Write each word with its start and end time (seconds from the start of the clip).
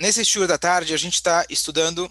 Nesse 0.00 0.22
estudo 0.22 0.46
da 0.46 0.56
tarde, 0.56 0.94
a 0.94 0.96
gente 0.96 1.16
está 1.16 1.44
estudando 1.50 2.10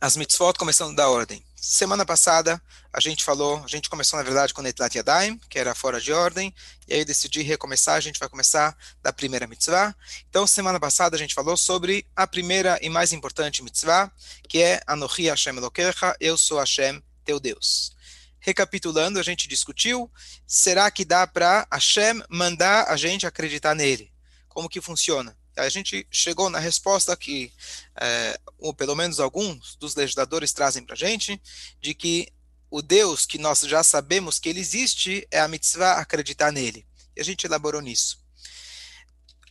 as 0.00 0.16
mitzvot 0.16 0.58
começando 0.58 0.96
da 0.96 1.08
ordem. 1.08 1.40
Semana 1.54 2.04
passada, 2.04 2.60
a 2.92 2.98
gente 2.98 3.22
falou, 3.22 3.62
a 3.64 3.68
gente 3.68 3.88
começou, 3.88 4.16
na 4.16 4.24
verdade, 4.24 4.52
com 4.52 4.60
Netlat 4.60 4.92
Yadayim, 4.92 5.38
que 5.48 5.56
era 5.56 5.72
fora 5.72 6.00
de 6.00 6.12
ordem, 6.12 6.52
e 6.88 6.94
aí 6.94 6.98
eu 6.98 7.04
decidi 7.04 7.42
recomeçar, 7.42 7.94
a 7.94 8.00
gente 8.00 8.18
vai 8.18 8.28
começar 8.28 8.76
da 9.00 9.12
primeira 9.12 9.46
mitzvah. 9.46 9.94
Então, 10.28 10.44
semana 10.44 10.80
passada, 10.80 11.14
a 11.14 11.18
gente 11.18 11.32
falou 11.32 11.56
sobre 11.56 12.04
a 12.16 12.26
primeira 12.26 12.76
e 12.82 12.88
mais 12.88 13.12
importante 13.12 13.62
mitzvah, 13.62 14.10
que 14.48 14.60
é 14.60 14.80
Anochi 14.84 15.28
Hashem 15.28 15.56
Elokecha, 15.56 16.16
eu 16.18 16.36
sou 16.36 16.58
Hashem, 16.58 17.00
teu 17.24 17.38
Deus. 17.38 17.94
Recapitulando, 18.40 19.20
a 19.20 19.22
gente 19.22 19.46
discutiu, 19.46 20.10
será 20.44 20.90
que 20.90 21.04
dá 21.04 21.24
para 21.24 21.68
Hashem 21.70 22.20
mandar 22.28 22.88
a 22.88 22.96
gente 22.96 23.28
acreditar 23.28 23.76
nele? 23.76 24.12
Como 24.48 24.68
que 24.68 24.80
funciona? 24.80 25.40
A 25.56 25.68
gente 25.68 26.06
chegou 26.10 26.48
na 26.48 26.58
resposta 26.58 27.16
que, 27.16 27.52
é, 28.00 28.40
ou 28.58 28.72
pelo 28.72 28.94
menos 28.94 29.20
alguns 29.20 29.76
dos 29.76 29.94
legisladores 29.94 30.52
trazem 30.52 30.84
para 30.84 30.94
a 30.94 30.98
gente, 30.98 31.40
de 31.80 31.94
que 31.94 32.32
o 32.70 32.80
Deus 32.80 33.26
que 33.26 33.36
nós 33.36 33.60
já 33.60 33.82
sabemos 33.82 34.38
que 34.38 34.48
ele 34.48 34.60
existe 34.60 35.26
é 35.30 35.40
a 35.40 35.48
mitzvah 35.48 35.94
acreditar 35.94 36.50
nele. 36.50 36.86
E 37.14 37.20
a 37.20 37.24
gente 37.24 37.44
elaborou 37.44 37.82
nisso. 37.82 38.18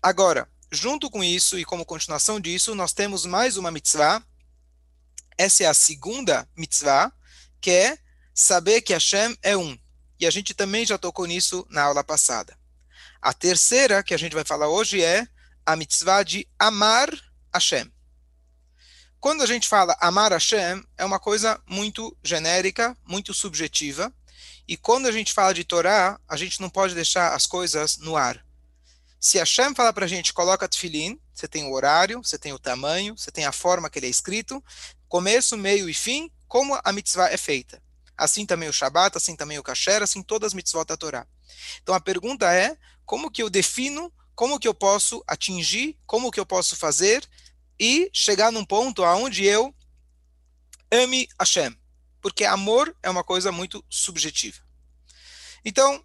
Agora, 0.02 0.50
junto 0.72 1.10
com 1.10 1.24
isso 1.24 1.60
e 1.60 1.64
como 1.64 1.86
continuação 1.86 2.40
disso, 2.40 2.74
nós 2.74 2.94
temos 2.94 3.26
mais 3.26 3.58
uma 3.58 3.70
mitzvah. 3.70 4.24
Essa 5.38 5.66
é 5.66 5.68
a 5.68 5.74
segunda 5.74 6.50
mitzvah, 6.58 7.14
que 7.60 7.70
é 7.70 7.98
saber 8.34 8.82
que 8.82 8.94
Hashem 8.94 9.38
é 9.44 9.56
um. 9.56 9.78
E 10.20 10.26
a 10.26 10.32
gente 10.32 10.56
também 10.56 10.86
já 10.86 10.98
tocou 10.98 11.28
nisso 11.28 11.66
na 11.70 11.84
aula 11.84 12.04
passada. 12.04 12.58
A 13.22 13.34
terceira 13.34 14.02
que 14.02 14.16
a 14.16 14.18
gente 14.18 14.34
vai 14.34 14.44
falar 14.44 14.68
hoje 14.68 15.04
é 15.04 15.28
a 15.66 15.76
mitzvah 15.76 16.24
de 16.24 16.48
amar 16.58 17.10
Hashem. 17.54 17.92
Quando 19.20 19.44
a 19.44 19.46
gente 19.46 19.68
fala 19.68 19.96
amar 20.02 20.32
Hashem, 20.32 20.84
é 20.98 21.06
uma 21.06 21.20
coisa 21.20 21.62
muito 21.68 22.18
genérica, 22.24 22.98
muito 23.06 23.34
subjetiva. 23.34 24.12
E 24.68 24.76
quando 24.76 25.08
a 25.08 25.12
gente 25.12 25.34
fala 25.34 25.54
de 25.54 25.64
Torá, 25.64 26.20
a 26.28 26.36
gente 26.36 26.60
não 26.60 26.70
pode 26.70 26.96
deixar 26.96 27.34
as 27.34 27.46
coisas 27.46 27.98
no 27.98 28.18
ar. 28.18 28.44
Se 29.20 29.38
Hashem 29.38 29.76
fala 29.76 29.94
para 29.94 30.06
a 30.06 30.08
gente, 30.08 30.34
coloca 30.34 30.68
tefilim, 30.68 31.22
você 31.32 31.48
tem 31.48 31.66
o 31.66 31.72
horário, 31.72 32.24
você 32.24 32.38
tem 32.38 32.54
o 32.54 32.58
tamanho, 32.58 33.16
você 33.16 33.30
tem 33.32 33.46
a 33.46 33.52
forma 33.52 33.90
que 33.90 34.00
ele 34.00 34.08
é 34.08 34.10
escrito, 34.10 34.64
começo, 35.08 35.56
meio 35.56 35.88
e 35.88 35.94
fim, 35.94 36.32
como 36.48 36.80
a 36.84 36.92
mitzvah 36.92 37.30
é 37.30 37.38
feita. 37.38 37.80
Assim 38.18 38.46
também 38.46 38.68
o 38.68 38.74
Shabat, 38.74 39.16
assim 39.18 39.36
também 39.36 39.60
o 39.60 39.64
Kasher, 39.64 40.02
assim 40.02 40.24
todas 40.24 40.48
as 40.48 40.54
mitzvot 40.56 40.86
da 40.86 40.98
Torá. 40.98 41.28
Então 41.84 41.94
a 41.94 42.00
pergunta 42.00 42.52
é, 42.52 42.76
como 43.06 43.30
que 43.30 43.44
eu 43.44 43.50
defino 43.50 44.12
como 44.42 44.60
que 44.60 44.68
eu 44.68 44.74
posso 44.74 45.24
atingir, 45.28 45.96
como 46.04 46.32
que 46.32 46.40
eu 46.40 46.46
posso 46.48 46.76
fazer 46.76 47.30
e 47.80 48.10
chegar 48.12 48.52
num 48.52 48.66
ponto 48.66 49.04
aonde 49.04 49.46
eu 49.46 49.72
ame 50.92 51.30
Hashem. 51.40 51.78
Porque 52.20 52.44
amor 52.44 52.92
é 53.04 53.10
uma 53.12 53.24
coisa 53.24 53.52
muito 53.52 53.86
subjetiva. 53.88 54.58
Então, 55.64 56.04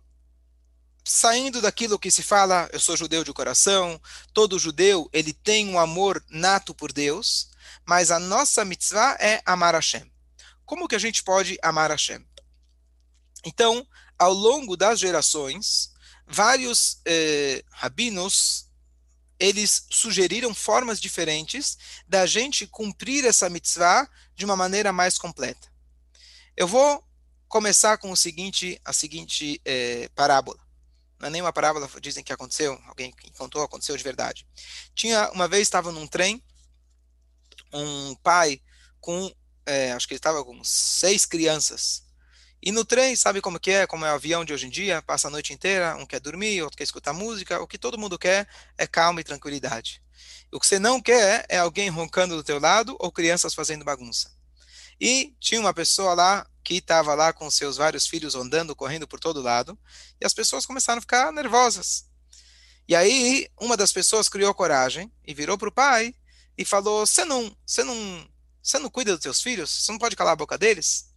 saindo 1.02 1.62
daquilo 1.62 1.98
que 1.98 2.10
se 2.10 2.22
fala, 2.22 2.68
eu 2.74 2.78
sou 2.78 2.94
judeu 2.94 3.24
de 3.24 3.32
coração, 3.32 3.98
todo 4.34 4.58
judeu, 4.58 5.08
ele 5.14 5.32
tem 5.32 5.70
um 5.70 5.78
amor 5.78 6.22
nato 6.28 6.74
por 6.74 6.92
Deus, 6.92 7.48
mas 7.86 8.10
a 8.10 8.18
nossa 8.18 8.66
mitzvah 8.66 9.16
é 9.18 9.40
amar 9.46 9.72
Hashem. 9.72 10.12
Como 10.66 10.86
que 10.86 10.94
a 10.94 11.00
gente 11.00 11.22
pode 11.22 11.56
amar 11.62 11.90
Hashem? 11.90 12.22
Então, 13.46 13.88
ao 14.18 14.34
longo 14.34 14.76
das 14.76 15.00
gerações, 15.00 15.95
vários 16.26 17.00
eh, 17.04 17.62
rabinos 17.70 18.66
eles 19.38 19.86
sugeriram 19.90 20.54
formas 20.54 21.00
diferentes 21.00 21.76
da 22.08 22.24
gente 22.26 22.66
cumprir 22.66 23.24
essa 23.24 23.50
mitzvah 23.50 24.08
de 24.34 24.44
uma 24.44 24.56
maneira 24.56 24.92
mais 24.92 25.18
completa. 25.18 25.70
Eu 26.56 26.66
vou 26.66 27.04
começar 27.48 27.98
com 27.98 28.10
o 28.10 28.16
seguinte, 28.16 28.80
a 28.84 28.92
seguinte 28.92 29.60
eh, 29.64 30.08
parábola. 30.14 30.58
Não 31.18 31.28
é 31.28 31.30
nenhuma 31.30 31.52
parábola, 31.52 31.88
dizem 32.00 32.24
que 32.24 32.32
aconteceu, 32.32 32.80
alguém 32.86 33.12
que 33.12 33.30
contou, 33.32 33.62
aconteceu 33.62 33.96
de 33.96 34.02
verdade. 34.02 34.46
Tinha, 34.94 35.30
uma 35.30 35.48
vez 35.48 35.62
estava 35.62 35.92
num 35.92 36.06
trem, 36.06 36.42
um 37.72 38.14
pai 38.16 38.60
com, 39.00 39.30
eh, 39.66 39.92
acho 39.92 40.06
que 40.06 40.14
ele 40.14 40.18
estava 40.18 40.44
com 40.44 40.62
seis 40.64 41.24
crianças, 41.26 42.05
e 42.62 42.72
no 42.72 42.84
trem, 42.84 43.14
sabe 43.14 43.40
como 43.40 43.60
que 43.60 43.70
é? 43.70 43.86
Como 43.86 44.04
é 44.04 44.10
o 44.10 44.14
avião 44.14 44.44
de 44.44 44.52
hoje 44.52 44.66
em 44.66 44.70
dia, 44.70 45.02
passa 45.02 45.28
a 45.28 45.30
noite 45.30 45.52
inteira, 45.52 45.96
um 45.96 46.06
quer 46.06 46.20
dormir, 46.20 46.62
outro 46.62 46.76
quer 46.76 46.84
escutar 46.84 47.12
música, 47.12 47.60
o 47.60 47.66
que 47.66 47.78
todo 47.78 47.98
mundo 47.98 48.18
quer 48.18 48.48
é 48.76 48.86
calma 48.86 49.20
e 49.20 49.24
tranquilidade. 49.24 50.02
O 50.50 50.58
que 50.58 50.66
você 50.66 50.78
não 50.78 51.00
quer 51.00 51.44
é 51.48 51.58
alguém 51.58 51.88
roncando 51.88 52.34
do 52.36 52.42
teu 52.42 52.58
lado 52.58 52.96
ou 52.98 53.12
crianças 53.12 53.54
fazendo 53.54 53.84
bagunça. 53.84 54.30
E 55.00 55.34
tinha 55.38 55.60
uma 55.60 55.74
pessoa 55.74 56.14
lá 56.14 56.46
que 56.64 56.76
estava 56.76 57.14
lá 57.14 57.32
com 57.32 57.50
seus 57.50 57.76
vários 57.76 58.06
filhos 58.06 58.34
andando, 58.34 58.74
correndo 58.74 59.06
por 59.06 59.20
todo 59.20 59.42
lado, 59.42 59.78
e 60.20 60.26
as 60.26 60.34
pessoas 60.34 60.64
começaram 60.66 60.98
a 60.98 61.02
ficar 61.02 61.32
nervosas. 61.32 62.06
E 62.88 62.94
aí, 62.94 63.48
uma 63.60 63.76
das 63.76 63.92
pessoas 63.92 64.28
criou 64.28 64.54
coragem 64.54 65.12
e 65.24 65.34
virou 65.34 65.58
para 65.58 65.68
o 65.68 65.72
pai 65.72 66.14
e 66.56 66.64
falou: 66.64 67.06
"Você 67.06 67.24
não, 67.24 67.54
você 67.64 67.84
não, 67.84 68.28
você 68.62 68.78
não 68.78 68.88
cuida 68.88 69.12
dos 69.12 69.22
teus 69.22 69.42
filhos? 69.42 69.70
Você 69.70 69.92
não 69.92 69.98
pode 69.98 70.16
calar 70.16 70.32
a 70.32 70.36
boca 70.36 70.56
deles?" 70.56 71.15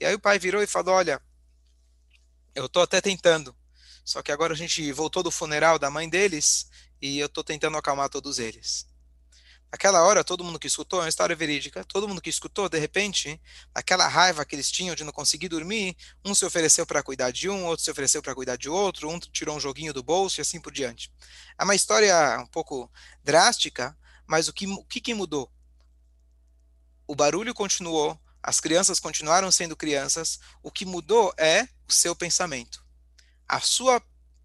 E 0.00 0.04
aí 0.04 0.14
o 0.14 0.20
pai 0.20 0.38
virou 0.38 0.62
e 0.62 0.66
falou: 0.66 0.94
Olha, 0.94 1.20
eu 2.54 2.66
estou 2.66 2.82
até 2.82 3.00
tentando, 3.00 3.54
só 4.04 4.22
que 4.22 4.32
agora 4.32 4.52
a 4.52 4.56
gente 4.56 4.90
voltou 4.92 5.22
do 5.22 5.30
funeral 5.30 5.78
da 5.78 5.90
mãe 5.90 6.08
deles 6.08 6.68
e 7.00 7.18
eu 7.18 7.26
estou 7.26 7.44
tentando 7.44 7.76
acalmar 7.76 8.08
todos 8.08 8.38
eles. 8.38 8.86
Naquela 9.70 10.02
hora, 10.02 10.24
todo 10.24 10.42
mundo 10.42 10.58
que 10.58 10.66
escutou, 10.66 11.00
é 11.00 11.02
uma 11.02 11.08
história 11.10 11.36
verídica, 11.36 11.84
todo 11.84 12.08
mundo 12.08 12.22
que 12.22 12.30
escutou, 12.30 12.70
de 12.70 12.78
repente, 12.78 13.38
aquela 13.74 14.08
raiva 14.08 14.42
que 14.42 14.54
eles 14.56 14.70
tinham 14.70 14.94
de 14.94 15.04
não 15.04 15.12
conseguir 15.12 15.48
dormir, 15.48 15.94
um 16.24 16.34
se 16.34 16.46
ofereceu 16.46 16.86
para 16.86 17.02
cuidar 17.02 17.30
de 17.30 17.50
um, 17.50 17.66
outro 17.66 17.84
se 17.84 17.90
ofereceu 17.90 18.22
para 18.22 18.34
cuidar 18.34 18.56
de 18.56 18.70
outro, 18.70 19.10
um 19.10 19.18
tirou 19.18 19.54
um 19.54 19.60
joguinho 19.60 19.92
do 19.92 20.02
bolso 20.02 20.40
e 20.40 20.42
assim 20.42 20.58
por 20.58 20.72
diante. 20.72 21.12
É 21.58 21.64
uma 21.64 21.74
história 21.74 22.38
um 22.40 22.46
pouco 22.46 22.90
drástica, 23.22 23.94
mas 24.26 24.48
o 24.48 24.54
que, 24.54 24.66
o 24.66 24.84
que, 24.84 25.02
que 25.02 25.12
mudou? 25.12 25.52
O 27.06 27.14
barulho 27.14 27.52
continuou, 27.52 28.18
as 28.42 28.60
crianças 28.60 29.00
continuaram 29.00 29.50
sendo 29.50 29.76
crianças, 29.76 30.38
o 30.62 30.70
que 30.70 30.84
mudou 30.84 31.32
é 31.36 31.68
o 31.88 31.92
seu 31.92 32.14
pensamento, 32.14 32.84
a 33.46 33.60
sua 33.60 34.02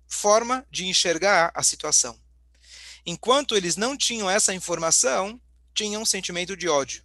forma 0.08 0.66
de 0.70 0.86
enxergar 0.86 1.52
a 1.54 1.64
situação. 1.64 2.20
Enquanto 3.06 3.56
eles 3.56 3.76
não 3.76 3.98
tinham 3.98 4.30
essa 4.30 4.54
informação, 4.54 5.40
tinham 5.74 6.02
um 6.02 6.06
sentimento 6.06 6.56
de 6.56 6.70
ódio. 6.70 7.04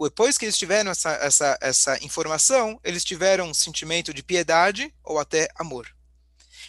Depois 0.00 0.36
que 0.36 0.44
eles 0.44 0.58
tiveram 0.58 0.90
essa, 0.90 1.12
essa, 1.12 1.58
essa 1.60 2.04
informação, 2.04 2.80
eles 2.82 3.04
tiveram 3.04 3.48
um 3.48 3.54
sentimento 3.54 4.12
de 4.12 4.22
piedade 4.22 4.92
ou 5.04 5.18
até 5.18 5.48
amor. 5.54 5.94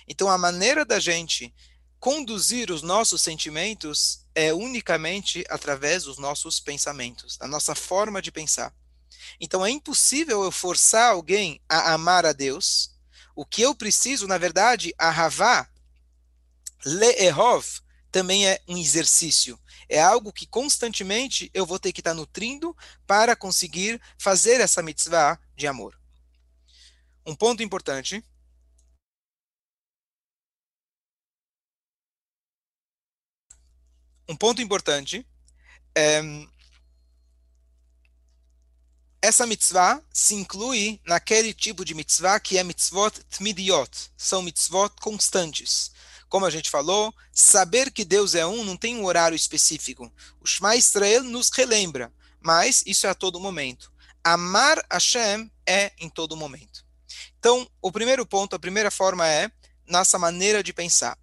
Então, 0.08 0.30
a 0.30 0.38
maneira 0.38 0.86
da 0.86 1.00
gente 1.00 1.54
conduzir 2.00 2.70
os 2.70 2.84
nossos 2.84 3.24
sentimentos 3.24 4.28
é 4.36 4.54
unicamente 4.54 5.44
através 5.50 6.04
dos 6.04 6.20
nossos 6.20 6.60
pensamentos, 6.60 7.36
da 7.38 7.48
nossa 7.48 7.74
forma 7.74 8.22
de 8.22 8.32
pensar. 8.32 8.72
Então 9.40 9.66
é 9.66 9.70
impossível 9.70 10.44
eu 10.44 10.52
forçar 10.52 11.12
alguém 11.12 11.62
a 11.68 11.94
amar 11.94 12.26
a 12.26 12.34
Deus. 12.34 12.92
O 13.36 13.46
que 13.46 13.62
eu 13.62 13.76
preciso, 13.76 14.28
na 14.28 14.38
verdade, 14.38 14.94
a 14.98 15.10
Havá, 15.10 15.70
Le'ehov, 16.86 17.82
também 18.12 18.48
é 18.48 18.62
um 18.68 18.78
exercício. 18.78 19.60
É 19.90 20.02
algo 20.02 20.32
que 20.32 20.48
constantemente 20.48 21.52
eu 21.54 21.66
vou 21.66 21.78
ter 21.78 21.92
que 21.92 22.00
estar 22.00 22.14
nutrindo 22.14 22.76
para 23.06 23.36
conseguir 23.36 24.02
fazer 24.18 24.62
essa 24.62 24.82
mitzvah 24.82 25.38
de 25.56 25.68
amor. 25.68 26.00
Um 27.26 27.36
ponto 27.36 27.62
importante. 27.62 28.24
Um 34.28 34.36
ponto 34.36 34.62
importante 34.62 35.26
é, 35.96 36.22
essa 39.26 39.48
mitzvah 39.48 40.00
se 40.14 40.36
inclui 40.36 41.02
naquele 41.04 41.52
tipo 41.52 41.84
de 41.84 41.96
mitzvah 41.96 42.40
que 42.40 42.60
é 42.60 42.64
mitzvot 42.64 43.12
tmidiot, 43.32 44.12
são 44.16 44.44
mitzvot 44.44 44.92
constantes. 45.02 45.92
Como 46.30 46.46
a 46.46 46.50
gente 46.52 46.70
falou, 46.70 47.12
saber 47.34 47.92
que 47.92 48.06
Deus 48.06 48.36
é 48.36 48.46
um 48.46 48.64
não 48.64 48.78
tem 48.78 48.96
um 48.96 49.04
horário 49.04 49.36
específico. 49.36 50.12
O 50.40 50.46
Shema 50.46 50.76
Israel 50.76 51.24
nos 51.24 51.50
relembra, 51.50 52.14
mas 52.40 52.84
isso 52.86 53.08
é 53.08 53.10
a 53.10 53.16
todo 53.16 53.40
momento. 53.40 53.92
Amar 54.24 54.86
Hashem 54.92 55.52
é 55.66 55.92
em 56.00 56.08
todo 56.08 56.38
momento. 56.38 56.86
Então, 57.40 57.68
o 57.82 57.92
primeiro 57.92 58.28
ponto, 58.28 58.56
a 58.56 58.60
primeira 58.60 58.92
forma 58.92 59.28
é 59.28 59.50
nossa 59.88 60.20
maneira 60.20 60.62
de 60.62 60.72
pensar. 60.72 61.18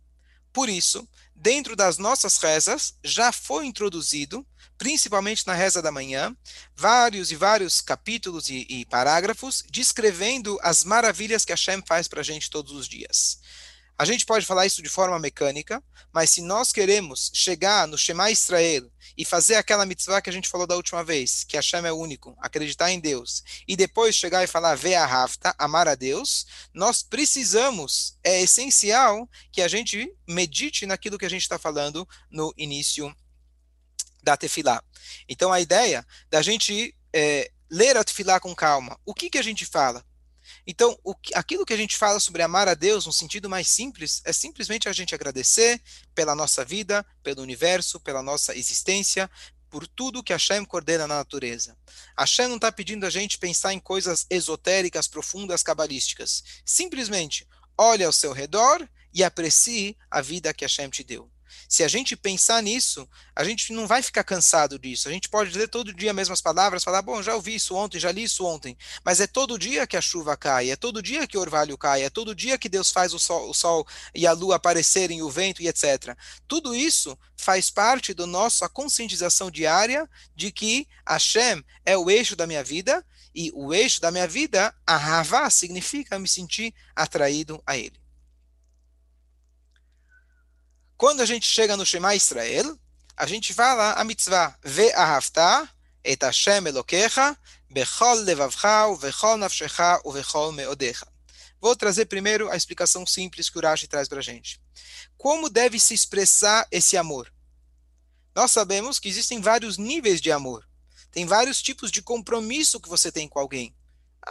Por 0.52 0.69
isso, 0.69 1.08
dentro 1.34 1.75
das 1.75 1.99
nossas 1.99 2.37
rezas, 2.37 2.94
já 3.02 3.32
foi 3.32 3.66
introduzido 3.66 4.46
principalmente 4.82 5.46
na 5.46 5.54
reza 5.54 5.81
da 5.81 5.93
manhã, 5.93 6.37
vários 6.75 7.31
e 7.31 7.37
vários 7.37 7.81
capítulos 7.81 8.49
e, 8.49 8.66
e 8.69 8.84
parágrafos 8.84 9.62
descrevendo 9.70 10.58
as 10.60 10.82
maravilhas 10.82 11.44
que 11.44 11.52
Hashem 11.52 11.81
faz 11.87 12.08
para 12.08 12.20
a 12.20 12.25
gente 12.25 12.50
todos 12.50 12.72
os 12.72 12.88
dias. 12.88 13.38
A 13.98 14.04
gente 14.04 14.24
pode 14.24 14.44
falar 14.46 14.66
isso 14.66 14.82
de 14.82 14.88
forma 14.88 15.18
mecânica, 15.18 15.82
mas 16.12 16.30
se 16.30 16.42
nós 16.42 16.72
queremos 16.72 17.30
chegar 17.32 17.86
no 17.86 17.96
Shema 17.96 18.30
Israel 18.30 18.90
e 19.16 19.24
fazer 19.24 19.56
aquela 19.56 19.86
mitzvah 19.86 20.20
que 20.20 20.30
a 20.30 20.32
gente 20.32 20.48
falou 20.48 20.66
da 20.66 20.76
última 20.76 21.04
vez, 21.04 21.44
que 21.44 21.56
Hashem 21.56 21.84
é 21.84 21.92
único, 21.92 22.34
acreditar 22.38 22.90
em 22.90 22.98
Deus, 22.98 23.44
e 23.68 23.76
depois 23.76 24.16
chegar 24.16 24.42
e 24.42 24.46
falar 24.46 24.74
Vea 24.74 25.04
Rafta, 25.04 25.54
amar 25.58 25.86
a 25.86 25.94
Deus, 25.94 26.46
nós 26.72 27.02
precisamos, 27.02 28.18
é 28.24 28.40
essencial 28.40 29.28
que 29.52 29.62
a 29.62 29.68
gente 29.68 30.12
medite 30.26 30.86
naquilo 30.86 31.18
que 31.18 31.26
a 31.26 31.30
gente 31.30 31.42
está 31.42 31.58
falando 31.58 32.08
no 32.30 32.52
início 32.56 33.14
da 34.22 34.36
tefilá. 34.36 34.82
Então 35.28 35.52
a 35.52 35.60
ideia 35.60 36.06
da 36.30 36.40
gente 36.40 36.94
é, 37.12 37.50
ler 37.70 37.96
a 37.96 38.04
tefilá 38.04 38.40
com 38.40 38.54
calma. 38.54 38.98
O 39.04 39.14
que, 39.14 39.30
que 39.30 39.38
a 39.38 39.42
gente 39.42 39.66
fala? 39.66 40.04
Então, 40.67 40.97
o, 41.03 41.14
aquilo 41.35 41.67
que 41.67 41.73
a 41.73 41.76
gente 41.76 41.97
fala 41.97 42.20
sobre 42.20 42.43
amar 42.43 42.69
a 42.69 42.75
Deus, 42.75 43.06
no 43.06 43.12
sentido 43.12 43.49
mais 43.49 43.69
simples, 43.69 44.23
é 44.25 44.32
simplesmente 44.32 44.88
a 44.88 44.93
gente 44.93 45.14
agradecer 45.14 45.81
pela 46.14 46.35
nossa 46.35 46.64
vida, 46.64 47.05
pelo 47.23 47.43
universo, 47.43 47.99
pela 47.99 48.23
nossa 48.23 48.56
existência, 48.56 49.31
por 49.69 49.87
tudo 49.87 50.23
que 50.23 50.32
Hashem 50.32 50.64
coordena 50.64 51.06
na 51.06 51.17
natureza. 51.17 51.76
Hashem 52.17 52.47
não 52.47 52.56
está 52.56 52.70
pedindo 52.70 53.06
a 53.06 53.11
gente 53.11 53.38
pensar 53.38 53.73
em 53.73 53.81
coisas 53.81 54.26
esotéricas, 54.29 55.09
profundas, 55.09 55.62
cabalísticas. 55.62 56.44
Simplesmente, 56.64 57.49
olhe 57.76 58.05
ao 58.05 58.12
seu 58.12 58.32
redor 58.32 58.87
e 59.12 59.25
aprecie 59.25 59.97
a 60.11 60.20
vida 60.20 60.53
que 60.53 60.64
Hashem 60.64 60.91
te 60.91 61.03
deu. 61.03 61.31
Se 61.69 61.82
a 61.82 61.88
gente 61.88 62.16
pensar 62.16 62.62
nisso, 62.62 63.08
a 63.34 63.44
gente 63.44 63.72
não 63.72 63.87
vai 63.87 64.02
ficar 64.02 64.25
cansado 64.25 64.78
disso. 64.78 65.08
A 65.08 65.12
gente 65.12 65.28
pode 65.28 65.50
dizer 65.50 65.69
todo 65.69 65.93
dia 65.93 66.10
as 66.10 66.16
mesmas 66.16 66.40
palavras, 66.40 66.84
falar, 66.84 67.02
bom, 67.02 67.22
já 67.22 67.34
ouvi 67.34 67.54
isso 67.54 67.75
ontem, 67.75 67.99
já 67.99 68.12
li 68.12 68.25
isso 68.25 68.44
ontem. 68.44 68.76
Mas 69.04 69.20
é 69.20 69.26
todo 69.26 69.58
dia 69.58 69.87
que 69.87 69.96
a 69.96 70.00
chuva 70.00 70.37
cai, 70.37 70.70
é 70.70 70.76
todo 70.76 71.02
dia 71.02 71.26
que 71.26 71.37
o 71.37 71.40
orvalho 71.40 71.78
cai, 71.78 72.02
é 72.02 72.10
todo 72.10 72.34
dia 72.34 72.58
que 72.58 72.69
Deus 72.69 72.90
faz 72.90 73.14
o 73.14 73.19
sol, 73.19 73.49
o 73.49 73.54
sol 73.54 73.87
e 74.14 74.26
a 74.26 74.32
lua 74.32 74.56
aparecerem, 74.56 75.22
o 75.22 75.31
vento 75.31 75.62
e 75.62 75.69
etc. 75.69 76.16
Tudo 76.46 76.75
isso 76.75 77.19
faz 77.37 77.70
parte 77.70 78.14
da 78.14 78.26
nossa 78.26 78.69
conscientização 78.69 79.50
diária 79.50 80.08
de 80.34 80.52
que 80.52 80.87
Hashem 81.06 81.64
é 81.84 81.96
o 81.96 82.10
eixo 82.10 82.37
da 82.37 82.46
minha 82.46 82.62
vida 82.62 83.04
e 83.34 83.50
o 83.54 83.72
eixo 83.72 84.00
da 84.00 84.10
minha 84.10 84.26
vida, 84.26 84.75
a 84.87 85.20
Havá, 85.20 85.49
significa 85.49 86.19
me 86.19 86.28
sentir 86.28 86.75
atraído 86.94 87.62
a 87.66 87.76
ele. 87.76 88.01
Quando 91.02 91.20
a 91.20 91.26
gente 91.26 91.49
chega 91.49 91.76
no 91.76 91.84
Shema 91.84 92.14
Israel, 92.14 92.78
a 93.16 93.26
gente 93.26 93.52
fala 93.52 93.94
a 93.94 94.04
mitzvah, 94.04 94.56
et 96.04 96.22
Hashem 96.22 96.64
Elokecha 96.69 97.37
bechol 97.69 98.20
levavcha 98.20 98.87
uvechol 98.87 99.37
nafshecha 99.37 100.00
uvechol 100.04 100.52
meodecha. 100.52 101.04
Vou 101.60 101.75
trazer 101.75 102.06
primeiro 102.06 102.49
a 102.49 102.56
explicação 102.56 103.04
simples 103.04 103.50
que 103.50 103.58
o 103.58 103.60
Rashi 103.60 103.88
traz 103.88 104.06
para 104.06 104.20
a 104.20 104.22
gente. 104.22 104.60
Como 105.19 105.50
deve 105.50 105.81
se 105.81 105.93
expressar 105.93 106.69
esse 106.70 106.96
amor? 106.96 107.34
Nós 108.32 108.52
sabemos 108.52 109.00
que 109.00 109.08
existem 109.08 109.40
vários 109.40 109.78
níveis 109.78 110.20
de 110.20 110.31
amor. 110.31 110.64
Tem 111.10 111.26
vários 111.26 111.60
tipos 111.60 111.90
de 111.90 112.00
compromisso 112.00 112.81
que 112.81 112.88
você 112.88 113.10
tem 113.10 113.26
com 113.26 113.40
alguém. 113.40 113.75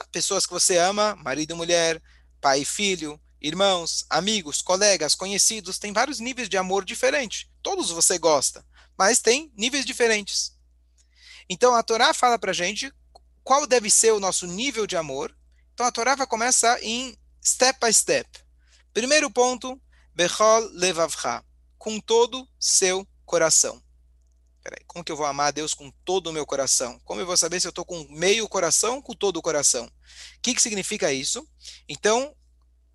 Pessoas 0.09 0.45
que 0.45 0.53
você 0.53 0.77
ama, 0.77 1.18
marido 1.18 1.51
e 1.51 1.53
mulher, 1.53 2.01
pai 2.39 2.62
e 2.62 2.65
filho, 2.65 3.19
irmãos, 3.41 4.05
amigos, 4.09 4.61
colegas, 4.61 5.15
conhecidos, 5.15 5.79
tem 5.79 5.91
vários 5.91 6.19
níveis 6.19 6.47
de 6.47 6.57
amor 6.57 6.85
diferentes. 6.85 7.47
Todos 7.63 7.89
você 7.89 8.17
gosta, 8.19 8.63
mas 8.97 9.19
tem 9.19 9.51
níveis 9.57 9.83
diferentes. 9.83 10.55
Então 11.49 11.73
a 11.73 11.81
Torá 11.81 12.13
fala 12.13 12.38
para 12.38 12.53
gente 12.53 12.93
qual 13.43 13.65
deve 13.65 13.89
ser 13.89 14.13
o 14.13 14.19
nosso 14.19 14.45
nível 14.45 14.85
de 14.85 14.95
amor. 14.95 15.35
Então 15.73 15.85
a 15.85 15.91
Torá 15.91 16.15
vai 16.15 16.27
começar 16.27 16.81
em 16.83 17.17
step 17.43 17.79
by 17.83 17.91
step. 17.91 18.29
Primeiro 18.93 19.31
ponto, 19.31 19.81
Bechol 20.13 20.69
levavcha, 20.73 21.44
com 21.77 21.99
todo 21.99 22.47
seu 22.59 23.07
coração. 23.25 23.81
Peraí, 24.63 24.83
como 24.85 25.03
que 25.03 25.11
eu 25.11 25.17
vou 25.17 25.25
amar 25.25 25.47
a 25.47 25.51
Deus 25.51 25.73
com 25.73 25.89
todo 26.05 26.27
o 26.27 26.33
meu 26.33 26.45
coração? 26.45 26.99
Como 27.03 27.19
eu 27.19 27.25
vou 27.25 27.35
saber 27.35 27.59
se 27.59 27.65
eu 27.65 27.71
estou 27.71 27.83
com 27.83 28.05
meio 28.09 28.47
coração 28.47 29.01
com 29.01 29.13
todo 29.13 29.37
o 29.37 29.41
coração? 29.41 29.85
O 29.85 30.41
que, 30.41 30.53
que 30.53 30.61
significa 30.61 31.11
isso? 31.11 31.47
Então, 31.89 32.35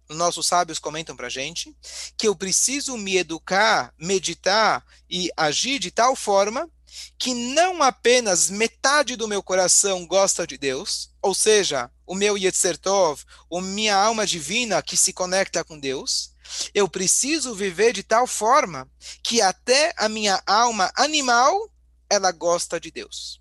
nossos 0.09 0.47
sábios 0.47 0.79
comentam 0.79 1.17
para 1.17 1.27
a 1.27 1.31
gente, 1.31 1.77
que 2.17 2.29
eu 2.29 2.37
preciso 2.37 2.97
me 2.97 3.17
educar, 3.17 3.93
meditar 3.99 4.85
e 5.09 5.31
agir 5.37 5.79
de 5.79 5.91
tal 5.91 6.15
forma 6.15 6.71
que 7.19 7.35
não 7.35 7.83
apenas 7.83 8.49
metade 8.49 9.17
do 9.17 9.29
meu 9.29 9.43
coração 9.43 10.07
gosta 10.07 10.47
de 10.47 10.57
Deus, 10.57 11.11
ou 11.21 11.35
seja, 11.35 11.91
o 12.07 12.15
meu 12.15 12.39
Yetzer 12.39 12.79
Tov, 12.79 13.23
a 13.53 13.61
minha 13.61 13.97
alma 13.97 14.27
divina 14.27 14.83
que 14.83 14.97
se 14.97 15.13
conecta 15.13 15.65
com 15.65 15.79
Deus, 15.79 16.33
eu 16.73 16.89
preciso 16.89 17.55
viver 17.55 17.93
de 17.93 18.03
tal 18.03 18.27
forma 18.27 18.89
que 19.23 19.41
até 19.41 19.93
a 19.97 20.09
minha 20.09 20.43
alma 20.47 20.91
animal 20.95 21.71
ela 22.09 22.31
gosta 22.31 22.79
de 22.79 22.91
Deus. 22.91 23.41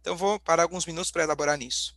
Então 0.00 0.16
vou 0.16 0.40
parar 0.40 0.62
alguns 0.62 0.86
minutos 0.86 1.10
para 1.10 1.24
elaborar 1.24 1.58
nisso. 1.58 1.94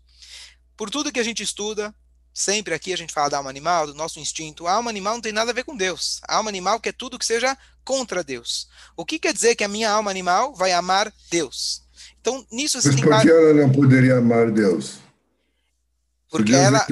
Por 0.76 0.90
tudo 0.90 1.12
que 1.12 1.20
a 1.20 1.24
gente 1.24 1.44
estuda, 1.44 1.96
Sempre 2.34 2.74
aqui 2.74 2.94
a 2.94 2.98
gente 2.98 3.14
fala 3.14 3.30
da 3.30 3.38
alma 3.38 3.50
animal, 3.50 3.88
do 3.88 3.94
nosso 3.94 4.20
instinto. 4.20 4.68
A 4.68 4.74
alma 4.74 4.90
animal 4.90 5.16
não 5.16 5.22
tem 5.22 5.34
nada 5.34 5.52
a 5.52 5.54
ver 5.54 5.64
com 5.64 5.76
Deus. 5.76 6.22
A 6.28 6.38
alma 6.38 6.50
animal 6.50 6.80
quer 6.80 6.94
tudo 6.94 7.20
que 7.20 7.26
seja 7.26 7.58
contra 7.84 8.24
Deus. 8.24 8.70
O 8.96 9.06
que 9.06 9.20
quer 9.20 9.34
dizer 9.34 9.56
que 9.56 9.64
a 9.64 9.68
minha 9.68 9.90
alma 9.90 10.10
animal 10.10 10.54
vai 10.56 10.72
amar 10.72 11.12
Deus? 11.30 11.84
Então, 12.20 12.46
nisso 12.52 12.78
Mas 12.84 13.02
por 13.02 13.22
que 13.22 13.30
ela 13.30 13.54
não 13.54 13.72
poderia 13.72 14.18
amar 14.18 14.52
Deus? 14.52 15.00
Porque 16.30 16.54
ela. 16.54 16.86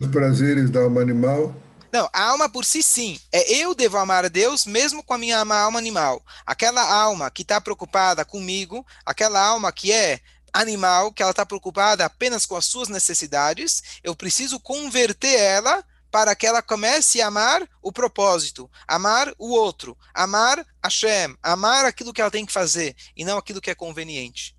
Os 0.00 0.08
prazeres 0.08 0.70
da 0.70 0.80
alma 0.80 1.00
animal. 1.00 1.54
Não, 1.92 2.08
a 2.12 2.24
alma 2.24 2.48
por 2.48 2.64
si 2.64 2.82
sim. 2.82 3.18
É 3.32 3.54
eu 3.54 3.74
devo 3.74 3.96
amar 3.96 4.24
a 4.24 4.28
Deus 4.28 4.66
mesmo 4.66 5.02
com 5.02 5.14
a 5.14 5.18
minha 5.18 5.38
alma 5.38 5.78
animal. 5.78 6.22
Aquela 6.44 6.82
alma 6.82 7.30
que 7.30 7.42
está 7.42 7.60
preocupada 7.60 8.24
comigo, 8.24 8.84
aquela 9.04 9.40
alma 9.40 9.72
que 9.72 9.92
é 9.92 10.20
animal, 10.52 11.12
que 11.12 11.22
ela 11.22 11.30
está 11.30 11.44
preocupada 11.44 12.04
apenas 12.04 12.46
com 12.46 12.56
as 12.56 12.66
suas 12.66 12.88
necessidades, 12.88 13.82
eu 14.02 14.14
preciso 14.14 14.60
converter 14.60 15.38
ela 15.38 15.84
para 16.10 16.34
que 16.34 16.46
ela 16.46 16.62
comece 16.62 17.20
a 17.20 17.26
amar 17.26 17.68
o 17.82 17.92
propósito, 17.92 18.70
amar 18.88 19.32
o 19.38 19.50
outro, 19.50 19.96
amar 20.14 20.64
Hashem, 20.82 21.36
amar 21.42 21.84
aquilo 21.84 22.12
que 22.12 22.20
ela 22.20 22.30
tem 22.30 22.46
que 22.46 22.52
fazer 22.52 22.96
e 23.16 23.24
não 23.24 23.36
aquilo 23.36 23.60
que 23.60 23.70
é 23.70 23.74
conveniente. 23.74 24.56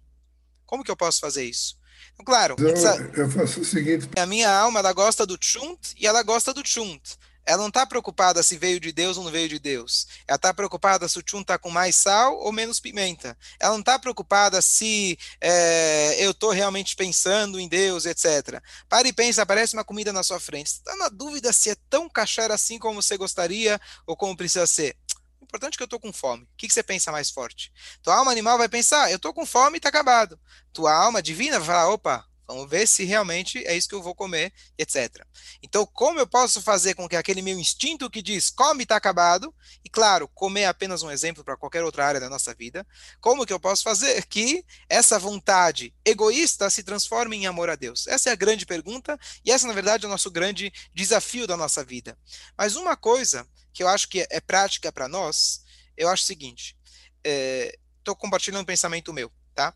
Como 0.66 0.84
que 0.84 0.92
eu 0.92 0.98
posso 0.98 1.20
fazer 1.20 1.46
isso? 1.46 1.78
Então, 2.14 2.26
claro, 2.26 2.56
eu, 2.60 3.24
eu 3.24 3.32
faço 3.32 3.62
o 3.62 3.66
seguinte: 3.66 4.10
a 4.18 4.26
minha 4.26 4.52
alma 4.52 4.80
ela 4.80 4.94
gosta 4.94 5.26
do 5.26 5.38
chunt 5.40 5.94
e 5.98 6.06
ela 6.06 6.22
gosta 6.24 6.54
do 6.54 6.68
chunt. 6.68 7.18
Ela 7.48 7.60
não 7.60 7.70
está 7.70 7.86
preocupada 7.86 8.44
se 8.44 8.58
veio 8.58 8.78
de 8.78 8.92
Deus 8.92 9.16
ou 9.18 9.24
não 9.24 9.32
veio 9.32 9.48
de 9.48 9.58
Deus. 9.58 10.06
Ela 10.28 10.36
está 10.36 10.54
preocupada 10.54 11.08
se 11.08 11.18
o 11.18 11.22
tchum 11.22 11.40
está 11.40 11.58
com 11.58 11.70
mais 11.70 11.96
sal 11.96 12.38
ou 12.40 12.52
menos 12.52 12.82
pimenta. 12.82 13.38
Ela 13.58 13.72
não 13.72 13.80
está 13.80 13.98
preocupada 13.98 14.62
se 14.62 15.18
é, 15.40 16.18
eu 16.20 16.32
estou 16.32 16.52
realmente 16.52 16.94
pensando 16.94 17.58
em 17.58 17.70
Deus, 17.70 18.06
etc. 18.06 18.62
Para 18.90 19.08
e 19.08 19.14
pensa, 19.14 19.44
aparece 19.44 19.76
uma 19.76 19.86
comida 19.86 20.12
na 20.12 20.24
sua 20.24 20.42
frente. 20.42 20.72
Você 20.72 20.80
está 20.80 20.94
na 20.98 21.08
dúvida 21.08 21.54
se 21.54 21.70
é 21.70 21.76
tão 21.90 22.10
cachera 22.10 22.54
assim 22.54 22.78
como 22.78 23.02
você 23.02 23.16
gostaria 23.16 23.80
ou 24.06 24.18
como 24.18 24.36
precisa 24.36 24.68
ser. 24.68 24.98
Importante 25.42 25.76
é 25.76 25.78
que 25.78 25.84
eu 25.84 25.86
estou 25.86 26.02
com 26.02 26.12
fome. 26.12 26.44
O 26.44 26.48
que, 26.58 26.68
que, 26.68 26.74
você 26.74 26.84
pensa 26.84 27.14
mais 27.14 27.30
forte? 27.30 27.72
Tua 28.04 28.18
alma 28.18 28.32
animal 28.32 28.58
vai 28.58 28.68
pensar, 28.68 29.10
eu 29.10 29.16
estou 29.16 29.34
com 29.34 29.46
fome 29.46 29.78
e 29.78 29.80
está 29.80 29.88
acabado. 29.88 30.38
Tua 30.74 30.94
alma 30.94 31.22
divina 31.22 31.58
vai 31.60 31.68
falar, 31.68 31.94
opa, 31.94 32.26
Vamos 32.48 32.70
ver 32.70 32.88
se 32.88 33.04
realmente 33.04 33.58
é 33.66 33.76
isso 33.76 33.90
que 33.90 33.96
eu 33.96 34.02
vou 34.02 34.16
comer, 34.16 34.54
etc. 34.78 35.26
Então, 35.62 35.86
como 35.86 36.18
eu 36.18 36.26
posso 36.26 36.62
fazer 36.62 36.94
com 36.94 37.08
que 37.08 37.18
aquele 37.18 37.42
meu 37.42 37.60
instinto 37.60 38.10
que 38.10 38.22
diz 38.22 38.50
come 38.50 38.84
está 38.84 38.96
acabado, 38.96 39.54
e 39.84 39.90
claro, 39.90 40.30
comer 40.30 40.62
é 40.62 40.68
apenas 40.68 41.04
um 41.04 41.12
exemplo 41.12 41.44
para 41.44 41.58
qualquer 41.58 41.84
outra 41.84 42.06
área 42.06 42.22
da 42.22 42.30
nossa 42.30 42.54
vida, 42.54 42.88
como 43.20 43.46
que 43.46 43.52
eu 43.52 43.60
posso 43.60 43.84
fazer 43.84 44.26
que 44.28 44.64
essa 44.88 45.20
vontade 45.20 45.94
egoísta 46.06 46.70
se 46.70 46.84
transforme 46.84 47.36
em 47.36 47.48
amor 47.48 47.70
a 47.70 47.76
Deus? 47.76 48.08
Essa 48.08 48.30
é 48.30 48.32
a 48.32 48.36
grande 48.36 48.66
pergunta, 48.66 49.20
e 49.44 49.52
essa, 49.52 49.68
na 49.68 49.74
verdade, 49.74 50.06
é 50.06 50.08
o 50.08 50.12
nosso 50.12 50.32
grande 50.32 50.72
desafio 50.94 51.46
da 51.48 51.58
nossa 51.58 51.84
vida. 51.84 52.18
Mas 52.58 52.78
uma 52.78 52.96
coisa 52.96 53.46
que 53.74 53.84
eu 53.84 53.90
acho 53.90 54.08
que 54.08 54.26
é 54.30 54.40
prática 54.40 54.90
para 54.90 55.10
nós, 55.10 55.64
eu 55.98 56.08
acho 56.08 56.24
o 56.24 56.26
seguinte: 56.28 56.78
estou 57.22 58.16
é, 58.16 58.18
compartilhando 58.18 58.62
um 58.62 58.66
pensamento 58.66 59.12
meu, 59.12 59.30
tá? 59.54 59.74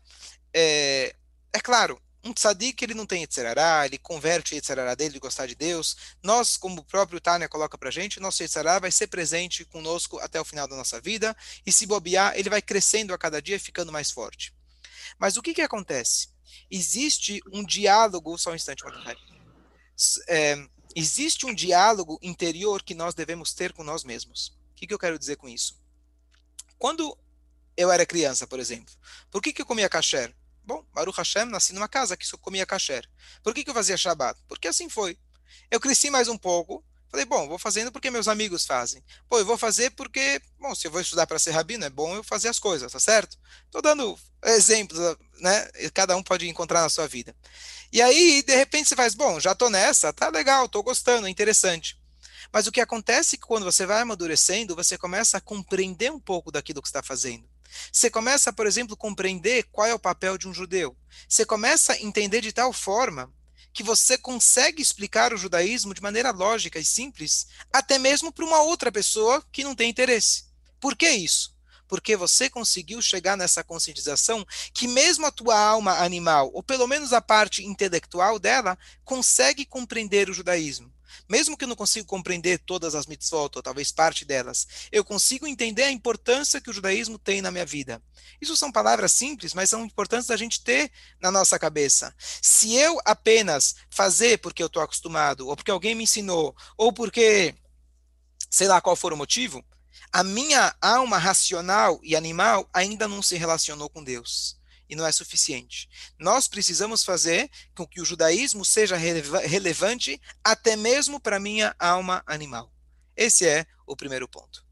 É, 0.54 1.14
é 1.52 1.60
claro, 1.60 2.00
um 2.24 2.32
tzadik, 2.32 2.82
ele 2.82 2.94
não 2.94 3.04
tem 3.04 3.22
Yetzerará, 3.22 3.84
ele 3.84 3.98
converte 3.98 4.52
o 4.52 4.54
Yetzerará 4.54 4.94
dele 4.94 5.14
de 5.14 5.18
gostar 5.18 5.46
de 5.46 5.54
Deus. 5.54 5.96
Nós, 6.22 6.56
como 6.56 6.80
o 6.80 6.84
próprio 6.84 7.20
Tânia 7.20 7.48
coloca 7.48 7.76
pra 7.76 7.90
gente, 7.90 8.20
nosso 8.20 8.42
Yetzerará 8.42 8.78
vai 8.78 8.92
ser 8.92 9.08
presente 9.08 9.64
conosco 9.64 10.18
até 10.20 10.40
o 10.40 10.44
final 10.44 10.68
da 10.68 10.76
nossa 10.76 11.00
vida, 11.00 11.36
e 11.66 11.72
se 11.72 11.86
bobear, 11.86 12.34
ele 12.36 12.48
vai 12.48 12.62
crescendo 12.62 13.12
a 13.12 13.18
cada 13.18 13.42
dia, 13.42 13.58
ficando 13.58 13.90
mais 13.90 14.10
forte. 14.10 14.54
Mas 15.18 15.36
o 15.36 15.42
que 15.42 15.54
que 15.54 15.62
acontece? 15.62 16.28
Existe 16.70 17.40
um 17.52 17.64
diálogo, 17.64 18.38
só 18.38 18.52
um 18.52 18.54
instante, 18.54 18.84
é, 20.28 20.56
existe 20.94 21.44
um 21.44 21.54
diálogo 21.54 22.18
interior 22.22 22.82
que 22.82 22.94
nós 22.94 23.14
devemos 23.14 23.52
ter 23.52 23.72
com 23.72 23.82
nós 23.82 24.04
mesmos. 24.04 24.48
O 24.70 24.74
que 24.76 24.86
que 24.86 24.94
eu 24.94 24.98
quero 24.98 25.18
dizer 25.18 25.36
com 25.36 25.48
isso? 25.48 25.80
Quando 26.78 27.16
eu 27.76 27.90
era 27.90 28.06
criança, 28.06 28.46
por 28.46 28.60
exemplo, 28.60 28.94
por 29.30 29.40
que 29.40 29.52
que 29.52 29.62
eu 29.62 29.66
comia 29.66 29.88
kasher? 29.88 30.34
Bom, 30.64 30.84
Baruch 30.92 31.16
Hashem, 31.16 31.46
nasci 31.46 31.72
numa 31.72 31.88
casa 31.88 32.16
que 32.16 32.26
só 32.26 32.36
comia 32.36 32.66
kasher. 32.66 33.08
Por 33.42 33.54
que, 33.54 33.64
que 33.64 33.70
eu 33.70 33.74
fazia 33.74 33.96
Shabbat? 33.96 34.40
Porque 34.48 34.68
assim 34.68 34.88
foi. 34.88 35.18
Eu 35.70 35.80
cresci 35.80 36.10
mais 36.10 36.28
um 36.28 36.38
pouco, 36.38 36.84
Falei, 37.12 37.26
bom, 37.26 37.46
vou 37.46 37.58
fazendo 37.58 37.92
porque 37.92 38.10
meus 38.10 38.26
amigos 38.26 38.64
fazem. 38.64 39.04
Pô, 39.28 39.38
eu 39.38 39.44
vou 39.44 39.58
fazer 39.58 39.90
porque, 39.90 40.40
bom, 40.58 40.74
se 40.74 40.86
eu 40.86 40.90
vou 40.90 40.98
estudar 40.98 41.26
para 41.26 41.38
ser 41.38 41.50
rabino, 41.50 41.84
é 41.84 41.90
bom 41.90 42.16
eu 42.16 42.24
fazer 42.24 42.48
as 42.48 42.58
coisas, 42.58 42.90
tá 42.90 42.98
certo? 42.98 43.36
Estou 43.66 43.82
dando 43.82 44.18
exemplos, 44.42 44.98
né? 45.38 45.68
Cada 45.92 46.16
um 46.16 46.22
pode 46.22 46.48
encontrar 46.48 46.80
na 46.80 46.88
sua 46.88 47.06
vida. 47.06 47.36
E 47.92 48.00
aí, 48.00 48.42
de 48.42 48.56
repente, 48.56 48.88
você 48.88 48.96
faz, 48.96 49.14
bom, 49.14 49.38
já 49.38 49.52
estou 49.52 49.68
nessa, 49.68 50.10
tá 50.10 50.30
legal, 50.30 50.64
estou 50.64 50.82
gostando, 50.82 51.28
interessante. 51.28 52.00
Mas 52.50 52.66
o 52.66 52.72
que 52.72 52.80
acontece 52.80 53.36
é 53.36 53.38
que 53.38 53.46
quando 53.46 53.64
você 53.64 53.84
vai 53.84 54.00
amadurecendo, 54.00 54.74
você 54.74 54.96
começa 54.96 55.36
a 55.36 55.40
compreender 55.40 56.10
um 56.10 56.18
pouco 56.18 56.50
daquilo 56.50 56.80
que 56.80 56.88
está 56.88 57.02
fazendo. 57.02 57.46
Você 57.92 58.10
começa, 58.10 58.52
por 58.52 58.66
exemplo, 58.66 58.94
a 58.94 58.96
compreender 58.96 59.64
qual 59.70 59.86
é 59.86 59.94
o 59.94 59.98
papel 59.98 60.36
de 60.36 60.48
um 60.48 60.54
judeu. 60.54 60.96
Você 61.28 61.44
começa 61.44 61.92
a 61.92 62.00
entender 62.00 62.40
de 62.40 62.52
tal 62.52 62.72
forma 62.72 63.32
que 63.72 63.82
você 63.82 64.18
consegue 64.18 64.82
explicar 64.82 65.32
o 65.32 65.36
judaísmo 65.36 65.94
de 65.94 66.02
maneira 66.02 66.30
lógica 66.30 66.78
e 66.78 66.84
simples, 66.84 67.46
até 67.72 67.98
mesmo 67.98 68.30
para 68.32 68.44
uma 68.44 68.60
outra 68.60 68.92
pessoa 68.92 69.42
que 69.50 69.64
não 69.64 69.74
tem 69.74 69.88
interesse. 69.88 70.44
Por 70.78 70.94
que 70.94 71.08
isso? 71.08 71.56
Porque 71.88 72.16
você 72.16 72.48
conseguiu 72.48 73.00
chegar 73.02 73.36
nessa 73.36 73.62
conscientização 73.62 74.46
que 74.72 74.88
mesmo 74.88 75.26
a 75.26 75.30
tua 75.30 75.58
alma 75.58 75.98
animal, 75.98 76.50
ou 76.52 76.62
pelo 76.62 76.86
menos 76.86 77.12
a 77.12 77.20
parte 77.20 77.64
intelectual 77.64 78.38
dela, 78.38 78.78
consegue 79.04 79.64
compreender 79.64 80.28
o 80.28 80.34
judaísmo. 80.34 80.92
Mesmo 81.28 81.56
que 81.56 81.64
eu 81.64 81.68
não 81.68 81.76
consiga 81.76 82.06
compreender 82.06 82.58
todas 82.58 82.94
as 82.94 83.06
mitzvot, 83.06 83.50
ou 83.56 83.62
talvez 83.62 83.92
parte 83.92 84.24
delas, 84.24 84.66
eu 84.90 85.04
consigo 85.04 85.46
entender 85.46 85.84
a 85.84 85.90
importância 85.90 86.60
que 86.60 86.70
o 86.70 86.72
judaísmo 86.72 87.18
tem 87.18 87.42
na 87.42 87.50
minha 87.50 87.66
vida. 87.66 88.02
Isso 88.40 88.56
são 88.56 88.72
palavras 88.72 89.12
simples, 89.12 89.54
mas 89.54 89.70
são 89.70 89.84
importantes 89.84 90.26
da 90.26 90.36
gente 90.36 90.62
ter 90.62 90.90
na 91.20 91.30
nossa 91.30 91.58
cabeça. 91.58 92.14
Se 92.40 92.74
eu 92.74 92.98
apenas 93.04 93.76
fazer 93.90 94.38
porque 94.38 94.62
eu 94.62 94.66
estou 94.66 94.82
acostumado, 94.82 95.48
ou 95.48 95.56
porque 95.56 95.70
alguém 95.70 95.94
me 95.94 96.04
ensinou, 96.04 96.54
ou 96.76 96.92
porque 96.92 97.54
sei 98.50 98.68
lá 98.68 98.80
qual 98.80 98.96
for 98.96 99.12
o 99.12 99.16
motivo, 99.16 99.64
a 100.12 100.22
minha 100.22 100.74
alma 100.80 101.18
racional 101.18 101.98
e 102.02 102.14
animal 102.14 102.68
ainda 102.72 103.08
não 103.08 103.22
se 103.22 103.36
relacionou 103.36 103.88
com 103.88 104.04
Deus 104.04 104.60
e 104.92 104.94
não 104.94 105.06
é 105.06 105.10
suficiente. 105.10 105.88
Nós 106.18 106.46
precisamos 106.46 107.02
fazer 107.02 107.50
com 107.74 107.86
que 107.86 107.98
o 107.98 108.04
judaísmo 108.04 108.62
seja 108.62 108.94
relevante 108.94 110.20
até 110.44 110.76
mesmo 110.76 111.18
para 111.18 111.40
minha 111.40 111.74
alma 111.78 112.22
animal. 112.26 112.70
Esse 113.16 113.48
é 113.48 113.66
o 113.86 113.96
primeiro 113.96 114.28
ponto. 114.28 114.62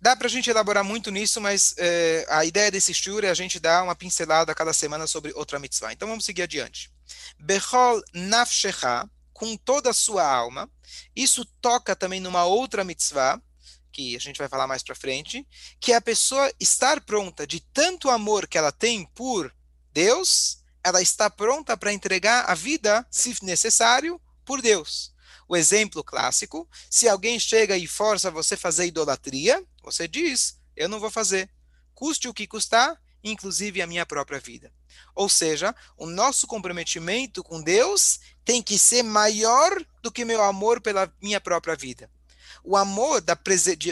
Dá 0.00 0.16
para 0.16 0.28
a 0.28 0.30
gente 0.30 0.48
elaborar 0.48 0.84
muito 0.84 1.10
nisso, 1.10 1.40
mas 1.40 1.74
é, 1.76 2.24
a 2.28 2.44
ideia 2.44 2.70
desse 2.70 2.94
shiur 2.94 3.22
é 3.24 3.28
a 3.28 3.34
gente 3.34 3.60
dar 3.60 3.82
uma 3.82 3.94
pincelada 3.94 4.52
a 4.52 4.54
cada 4.54 4.72
semana 4.72 5.06
sobre 5.06 5.32
outra 5.34 5.58
mitzvah. 5.58 5.92
Então 5.92 6.08
vamos 6.08 6.24
seguir 6.24 6.42
adiante. 6.42 6.90
Bechol 7.38 8.02
nafshecha, 8.14 9.08
com 9.32 9.56
toda 9.58 9.90
a 9.90 9.94
sua 9.94 10.26
alma. 10.26 10.70
Isso 11.14 11.44
toca 11.60 11.94
também 11.94 12.20
numa 12.20 12.44
outra 12.44 12.84
mitzvah, 12.84 13.42
que 13.96 14.14
a 14.14 14.18
gente 14.18 14.36
vai 14.36 14.46
falar 14.46 14.66
mais 14.66 14.82
para 14.82 14.94
frente, 14.94 15.48
que 15.80 15.90
é 15.90 15.96
a 15.96 16.02
pessoa 16.02 16.52
estar 16.60 17.00
pronta 17.00 17.46
de 17.46 17.60
tanto 17.60 18.10
amor 18.10 18.46
que 18.46 18.58
ela 18.58 18.70
tem 18.70 19.06
por 19.14 19.50
Deus, 19.90 20.58
ela 20.84 21.00
está 21.00 21.30
pronta 21.30 21.74
para 21.78 21.94
entregar 21.94 22.44
a 22.44 22.54
vida, 22.54 23.06
se 23.10 23.34
necessário, 23.42 24.20
por 24.44 24.60
Deus. 24.60 25.14
O 25.48 25.56
exemplo 25.56 26.04
clássico, 26.04 26.68
se 26.90 27.08
alguém 27.08 27.40
chega 27.40 27.74
e 27.78 27.86
força 27.86 28.30
você 28.30 28.52
a 28.52 28.58
fazer 28.58 28.84
idolatria, 28.84 29.64
você 29.82 30.06
diz, 30.06 30.58
eu 30.76 30.90
não 30.90 31.00
vou 31.00 31.10
fazer. 31.10 31.48
Custe 31.94 32.28
o 32.28 32.34
que 32.34 32.46
custar, 32.46 33.00
inclusive 33.24 33.80
a 33.80 33.86
minha 33.86 34.04
própria 34.04 34.38
vida. 34.38 34.70
Ou 35.14 35.30
seja, 35.30 35.74
o 35.96 36.04
nosso 36.04 36.46
comprometimento 36.46 37.42
com 37.42 37.62
Deus 37.62 38.20
tem 38.44 38.62
que 38.62 38.78
ser 38.78 39.02
maior 39.02 39.72
do 40.02 40.12
que 40.12 40.22
meu 40.22 40.42
amor 40.42 40.82
pela 40.82 41.10
minha 41.22 41.40
própria 41.40 41.74
vida 41.74 42.10
o 42.64 42.76
amor 42.76 43.20
da, 43.20 43.38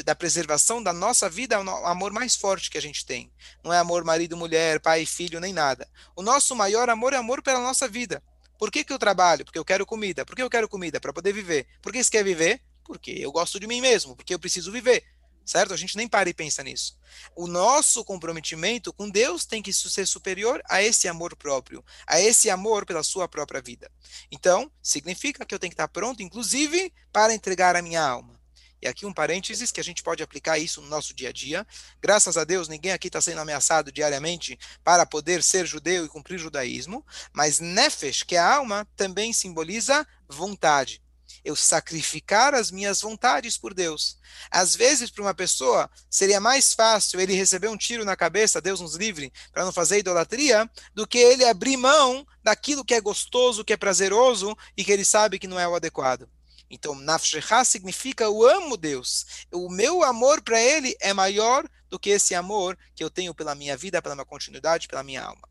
da, 0.04 0.14
preservação 0.14 0.82
da 0.82 0.92
nossa 0.92 1.28
vida 1.28 1.56
é 1.56 1.58
o 1.58 1.86
amor 1.86 2.12
mais 2.12 2.34
forte 2.34 2.70
que 2.70 2.78
a 2.78 2.82
gente 2.82 3.04
tem. 3.04 3.32
Não 3.62 3.72
é 3.72 3.78
amor 3.78 4.04
marido, 4.04 4.36
mulher, 4.36 4.80
pai, 4.80 5.06
filho, 5.06 5.40
nem 5.40 5.52
nada. 5.52 5.88
O 6.16 6.22
nosso 6.22 6.54
maior 6.54 6.88
amor 6.90 7.12
é 7.12 7.16
amor 7.16 7.42
pela 7.42 7.60
nossa 7.60 7.88
vida. 7.88 8.22
Por 8.58 8.70
que, 8.70 8.84
que 8.84 8.92
eu 8.92 8.98
trabalho? 8.98 9.44
Porque 9.44 9.58
eu 9.58 9.64
quero 9.64 9.84
comida. 9.84 10.24
Por 10.24 10.36
que 10.36 10.42
eu 10.42 10.50
quero 10.50 10.68
comida? 10.68 11.00
Para 11.00 11.12
poder 11.12 11.32
viver. 11.32 11.66
Por 11.82 11.92
que 11.92 12.02
você 12.02 12.10
quer 12.10 12.24
viver? 12.24 12.62
Porque 12.84 13.10
eu 13.10 13.32
gosto 13.32 13.58
de 13.58 13.66
mim 13.66 13.80
mesmo, 13.80 14.14
porque 14.16 14.34
eu 14.34 14.38
preciso 14.38 14.70
viver. 14.70 15.04
Certo? 15.44 15.74
A 15.74 15.76
gente 15.76 15.96
nem 15.96 16.08
para 16.08 16.30
e 16.30 16.34
pensa 16.34 16.62
nisso. 16.62 16.98
O 17.36 17.46
nosso 17.46 18.02
comprometimento 18.04 18.92
com 18.92 19.10
Deus 19.10 19.44
tem 19.44 19.62
que 19.62 19.72
ser 19.72 20.06
superior 20.06 20.62
a 20.68 20.82
esse 20.82 21.06
amor 21.06 21.36
próprio, 21.36 21.84
a 22.06 22.18
esse 22.18 22.48
amor 22.48 22.86
pela 22.86 23.02
sua 23.02 23.28
própria 23.28 23.60
vida. 23.60 23.90
Então, 24.30 24.72
significa 24.82 25.44
que 25.44 25.54
eu 25.54 25.58
tenho 25.58 25.70
que 25.70 25.74
estar 25.74 25.88
pronto, 25.88 26.22
inclusive, 26.22 26.92
para 27.12 27.34
entregar 27.34 27.76
a 27.76 27.82
minha 27.82 28.02
alma. 28.02 28.40
E 28.84 28.86
aqui 28.86 29.06
um 29.06 29.14
parênteses 29.14 29.72
que 29.72 29.80
a 29.80 29.84
gente 29.84 30.02
pode 30.02 30.22
aplicar 30.22 30.58
isso 30.58 30.82
no 30.82 30.88
nosso 30.88 31.14
dia 31.14 31.30
a 31.30 31.32
dia. 31.32 31.66
Graças 32.02 32.36
a 32.36 32.44
Deus, 32.44 32.68
ninguém 32.68 32.92
aqui 32.92 33.06
está 33.06 33.18
sendo 33.18 33.40
ameaçado 33.40 33.90
diariamente 33.90 34.58
para 34.84 35.06
poder 35.06 35.42
ser 35.42 35.64
judeu 35.64 36.04
e 36.04 36.08
cumprir 36.08 36.38
judaísmo. 36.38 37.02
Mas 37.32 37.60
nefesh, 37.60 38.22
que 38.22 38.36
é 38.36 38.38
a 38.38 38.56
alma, 38.56 38.86
também 38.94 39.32
simboliza 39.32 40.06
vontade. 40.28 41.02
Eu 41.42 41.56
sacrificar 41.56 42.52
as 42.52 42.70
minhas 42.70 43.00
vontades 43.00 43.56
por 43.56 43.72
Deus. 43.72 44.18
Às 44.50 44.76
vezes, 44.76 45.10
para 45.10 45.22
uma 45.22 45.34
pessoa, 45.34 45.90
seria 46.10 46.38
mais 46.38 46.74
fácil 46.74 47.18
ele 47.18 47.32
receber 47.32 47.68
um 47.68 47.78
tiro 47.78 48.04
na 48.04 48.14
cabeça, 48.14 48.60
Deus 48.60 48.82
nos 48.82 48.96
livre, 48.96 49.32
para 49.50 49.64
não 49.64 49.72
fazer 49.72 50.00
idolatria, 50.00 50.70
do 50.94 51.06
que 51.06 51.16
ele 51.16 51.46
abrir 51.46 51.78
mão 51.78 52.26
daquilo 52.42 52.84
que 52.84 52.92
é 52.92 53.00
gostoso, 53.00 53.64
que 53.64 53.72
é 53.72 53.78
prazeroso 53.78 54.54
e 54.76 54.84
que 54.84 54.92
ele 54.92 55.06
sabe 55.06 55.38
que 55.38 55.48
não 55.48 55.58
é 55.58 55.66
o 55.66 55.74
adequado. 55.74 56.28
Então, 56.70 56.94
nafshecha 56.94 57.64
significa 57.64 58.24
eu 58.24 58.46
amo 58.48 58.76
Deus. 58.76 59.26
O 59.52 59.68
meu 59.70 60.02
amor 60.02 60.42
para 60.42 60.60
Ele 60.60 60.96
é 61.00 61.12
maior 61.12 61.68
do 61.88 61.98
que 61.98 62.10
esse 62.10 62.34
amor 62.34 62.76
que 62.94 63.04
eu 63.04 63.10
tenho 63.10 63.34
pela 63.34 63.54
minha 63.54 63.76
vida, 63.76 64.02
pela 64.02 64.14
minha 64.14 64.24
continuidade, 64.24 64.88
pela 64.88 65.02
minha 65.02 65.22
alma. 65.22 65.48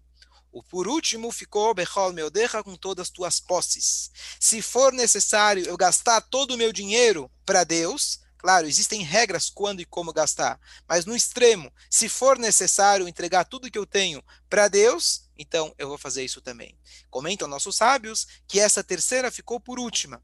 O 0.51 0.61
por 0.61 0.87
último 0.87 1.31
ficou 1.31 1.73
Bechol 1.73 2.13
Meodecha 2.13 2.63
com 2.63 2.75
todas 2.75 3.07
as 3.07 3.09
tuas 3.09 3.39
posses. 3.39 4.11
Se 4.39 4.61
for 4.61 4.93
necessário 4.93 5.65
eu 5.65 5.75
gastar 5.75 6.21
todo 6.21 6.51
o 6.51 6.57
meu 6.57 6.71
dinheiro 6.71 7.31
para 7.45 7.63
Deus, 7.63 8.19
claro, 8.37 8.67
existem 8.67 9.01
regras 9.01 9.49
quando 9.49 9.79
e 9.79 9.85
como 9.85 10.13
gastar, 10.13 10.59
mas 10.87 11.05
no 11.05 11.15
extremo, 11.15 11.73
se 11.89 12.07
for 12.07 12.37
necessário 12.37 13.07
entregar 13.07 13.45
tudo 13.45 13.71
que 13.71 13.79
eu 13.79 13.85
tenho 13.85 14.23
para 14.47 14.67
Deus, 14.67 15.27
então 15.35 15.73
eu 15.77 15.87
vou 15.87 15.97
fazer 15.97 16.23
isso 16.23 16.41
também. 16.41 16.77
Comentam 17.09 17.47
nossos 17.47 17.77
sábios 17.77 18.27
que 18.47 18.59
essa 18.59 18.83
terceira 18.83 19.31
ficou 19.31 19.59
por 19.59 19.79
última 19.79 20.21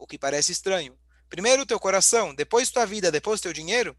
o 0.00 0.06
que 0.06 0.18
parece 0.18 0.50
estranho. 0.50 0.98
Primeiro 1.28 1.62
o 1.62 1.66
teu 1.66 1.78
coração, 1.78 2.34
depois 2.34 2.70
tua 2.70 2.86
vida, 2.86 3.12
depois 3.12 3.40
teu 3.40 3.52
dinheiro? 3.52 3.96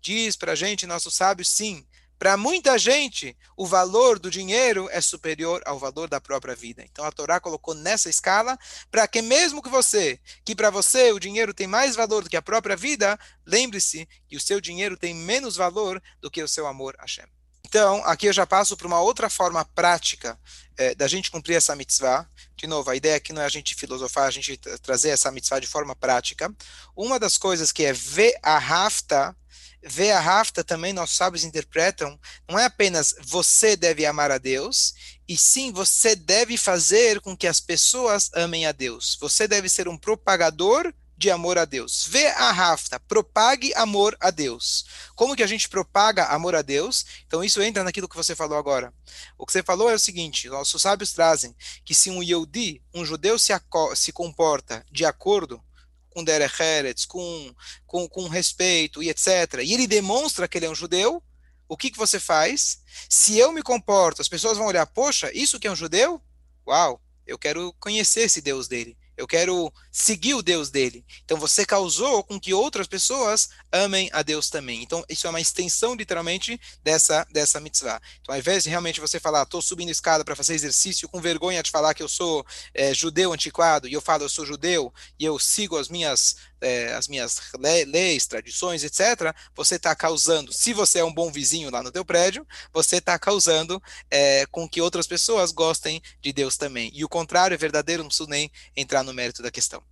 Diz 0.00 0.34
para 0.34 0.52
a 0.52 0.54
gente, 0.56 0.86
nossos 0.86 1.14
sábios, 1.14 1.48
sim. 1.48 1.86
Para 2.18 2.36
muita 2.36 2.78
gente, 2.78 3.36
o 3.54 3.66
valor 3.66 4.18
do 4.18 4.30
dinheiro 4.30 4.88
é 4.90 5.02
superior 5.02 5.62
ao 5.66 5.78
valor 5.78 6.08
da 6.08 6.18
própria 6.18 6.54
vida. 6.54 6.82
Então 6.82 7.04
a 7.04 7.12
Torá 7.12 7.38
colocou 7.38 7.74
nessa 7.74 8.08
escala 8.08 8.58
para 8.90 9.06
que 9.06 9.20
mesmo 9.20 9.62
que 9.62 9.68
você, 9.68 10.18
que 10.42 10.56
para 10.56 10.70
você 10.70 11.12
o 11.12 11.20
dinheiro 11.20 11.52
tem 11.52 11.66
mais 11.66 11.94
valor 11.94 12.24
do 12.24 12.30
que 12.30 12.36
a 12.36 12.42
própria 12.42 12.74
vida, 12.74 13.18
lembre-se 13.44 14.08
que 14.26 14.36
o 14.36 14.40
seu 14.40 14.60
dinheiro 14.60 14.96
tem 14.96 15.14
menos 15.14 15.56
valor 15.56 16.02
do 16.18 16.30
que 16.30 16.42
o 16.42 16.48
seu 16.48 16.66
amor 16.66 16.96
a 16.98 17.02
Hashem. 17.02 17.35
Então, 17.76 18.02
aqui 18.06 18.24
eu 18.24 18.32
já 18.32 18.46
passo 18.46 18.74
para 18.74 18.86
uma 18.86 19.02
outra 19.02 19.28
forma 19.28 19.62
prática 19.62 20.40
é, 20.78 20.94
da 20.94 21.06
gente 21.06 21.30
cumprir 21.30 21.56
essa 21.56 21.76
mitzvah. 21.76 22.26
De 22.56 22.66
novo, 22.66 22.88
a 22.88 22.96
ideia 22.96 23.16
aqui 23.16 23.34
não 23.34 23.42
é 23.42 23.44
a 23.44 23.50
gente 23.50 23.74
filosofar, 23.74 24.26
a 24.26 24.30
gente 24.30 24.56
trazer 24.80 25.10
essa 25.10 25.30
mitzvah 25.30 25.60
de 25.60 25.66
forma 25.66 25.94
prática. 25.94 26.50
Uma 26.96 27.18
das 27.18 27.36
coisas 27.36 27.72
que 27.72 27.84
é 27.84 27.92
ver 27.92 28.34
a 28.42 28.58
rafta, 28.58 29.36
ver 29.84 30.12
a 30.12 30.20
rafta 30.20 30.64
também 30.64 30.94
nossos 30.94 31.18
sábios 31.18 31.44
interpretam, 31.44 32.18
não 32.48 32.58
é 32.58 32.64
apenas 32.64 33.14
você 33.26 33.76
deve 33.76 34.06
amar 34.06 34.30
a 34.30 34.38
Deus, 34.38 34.94
e 35.28 35.36
sim 35.36 35.70
você 35.70 36.16
deve 36.16 36.56
fazer 36.56 37.20
com 37.20 37.36
que 37.36 37.46
as 37.46 37.60
pessoas 37.60 38.30
amem 38.32 38.64
a 38.64 38.72
Deus. 38.72 39.18
Você 39.20 39.46
deve 39.46 39.68
ser 39.68 39.86
um 39.86 39.98
propagador 39.98 40.94
de 41.16 41.30
amor 41.30 41.56
a 41.56 41.64
Deus. 41.64 42.06
Vê 42.08 42.26
a 42.28 42.52
rafta, 42.52 43.00
propague 43.00 43.72
amor 43.74 44.16
a 44.20 44.30
Deus. 44.30 44.84
Como 45.14 45.34
que 45.34 45.42
a 45.42 45.46
gente 45.46 45.68
propaga 45.68 46.26
amor 46.26 46.54
a 46.54 46.62
Deus? 46.62 47.06
Então 47.26 47.42
isso 47.42 47.62
entra 47.62 47.82
naquilo 47.82 48.08
que 48.08 48.16
você 48.16 48.34
falou 48.34 48.58
agora. 48.58 48.92
O 49.38 49.46
que 49.46 49.52
você 49.52 49.62
falou 49.62 49.90
é 49.90 49.94
o 49.94 49.98
seguinte, 49.98 50.48
nossos 50.48 50.82
sábios 50.82 51.12
trazem 51.12 51.54
que 51.84 51.94
se 51.94 52.10
um 52.10 52.22
Yehudi, 52.22 52.82
um 52.92 53.04
judeu 53.04 53.38
se, 53.38 53.52
se 53.94 54.12
comporta 54.12 54.84
de 54.90 55.04
acordo 55.04 55.62
com 56.10 56.24
Derech 56.24 56.62
Eretz, 56.62 57.04
com, 57.04 57.54
com, 57.86 58.08
com 58.08 58.28
respeito 58.28 59.02
e 59.02 59.10
etc., 59.10 59.60
e 59.62 59.74
ele 59.74 59.86
demonstra 59.86 60.48
que 60.48 60.58
ele 60.58 60.66
é 60.66 60.70
um 60.70 60.74
judeu, 60.74 61.22
o 61.68 61.76
que, 61.76 61.90
que 61.90 61.98
você 61.98 62.18
faz? 62.18 62.80
Se 63.08 63.36
eu 63.38 63.52
me 63.52 63.62
comporto, 63.62 64.22
as 64.22 64.28
pessoas 64.28 64.56
vão 64.56 64.66
olhar, 64.66 64.86
poxa, 64.86 65.30
isso 65.34 65.58
que 65.58 65.66
é 65.66 65.70
um 65.70 65.76
judeu? 65.76 66.22
Uau, 66.66 67.02
eu 67.26 67.38
quero 67.38 67.74
conhecer 67.78 68.20
esse 68.22 68.40
Deus 68.40 68.66
dele 68.68 68.96
eu 69.16 69.26
quero 69.26 69.72
seguir 69.90 70.34
o 70.34 70.42
Deus 70.42 70.70
dele. 70.70 71.04
Então 71.24 71.38
você 71.38 71.64
causou 71.64 72.22
com 72.22 72.38
que 72.38 72.52
outras 72.52 72.86
pessoas 72.86 73.48
amem 73.72 74.10
a 74.12 74.22
Deus 74.22 74.50
também. 74.50 74.82
Então 74.82 75.04
isso 75.08 75.26
é 75.26 75.30
uma 75.30 75.40
extensão 75.40 75.94
literalmente 75.94 76.60
dessa 76.82 77.26
dessa 77.30 77.60
mitzvah. 77.60 78.00
Então 78.20 78.34
ao 78.34 78.38
invés 78.38 78.64
de 78.64 78.70
realmente 78.70 79.00
você 79.00 79.18
falar, 79.18 79.42
estou 79.42 79.62
subindo 79.62 79.90
escada 79.90 80.24
para 80.24 80.36
fazer 80.36 80.54
exercício 80.54 81.08
com 81.08 81.20
vergonha 81.20 81.62
de 81.62 81.70
falar 81.70 81.94
que 81.94 82.02
eu 82.02 82.08
sou 82.08 82.44
é, 82.74 82.92
judeu 82.92 83.32
antiquado 83.32 83.88
e 83.88 83.92
eu 83.92 84.00
falo 84.00 84.24
eu 84.24 84.28
sou 84.28 84.44
judeu 84.44 84.92
e 85.18 85.24
eu 85.24 85.38
sigo 85.38 85.76
as 85.76 85.88
minhas 85.88 86.36
é, 86.60 86.92
as 86.94 87.08
minhas 87.08 87.40
leis, 87.86 88.26
tradições, 88.26 88.84
etc., 88.84 89.34
você 89.54 89.76
está 89.76 89.94
causando, 89.94 90.52
se 90.52 90.72
você 90.72 91.00
é 91.00 91.04
um 91.04 91.12
bom 91.12 91.30
vizinho 91.30 91.70
lá 91.70 91.82
no 91.82 91.92
teu 91.92 92.04
prédio, 92.04 92.46
você 92.72 92.96
está 92.96 93.18
causando 93.18 93.82
é, 94.10 94.46
com 94.46 94.68
que 94.68 94.80
outras 94.80 95.06
pessoas 95.06 95.52
gostem 95.52 96.02
de 96.20 96.32
Deus 96.32 96.56
também. 96.56 96.90
E 96.94 97.04
o 97.04 97.08
contrário 97.08 97.54
é 97.54 97.58
verdadeiro, 97.58 98.02
não 98.02 98.08
preciso 98.08 98.28
nem 98.28 98.50
entrar 98.76 99.02
no 99.02 99.12
mérito 99.12 99.42
da 99.42 99.50
questão. 99.50 99.82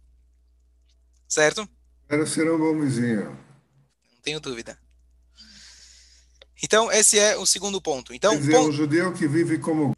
Certo? 1.28 1.68
Quero 2.08 2.26
ser 2.26 2.50
um 2.50 2.58
bom 2.58 2.80
vizinho. 2.80 3.30
Não 3.30 4.20
tenho 4.22 4.40
dúvida. 4.40 4.78
Então, 6.62 6.90
esse 6.90 7.18
é 7.18 7.36
o 7.36 7.44
segundo 7.44 7.80
ponto. 7.80 8.14
Então, 8.14 8.32
Quer 8.32 8.40
dizer, 8.40 8.52
ponto... 8.52 8.68
um 8.68 8.72
judeu 8.72 9.12
que 9.12 9.26
vive 9.26 9.58
como 9.58 9.94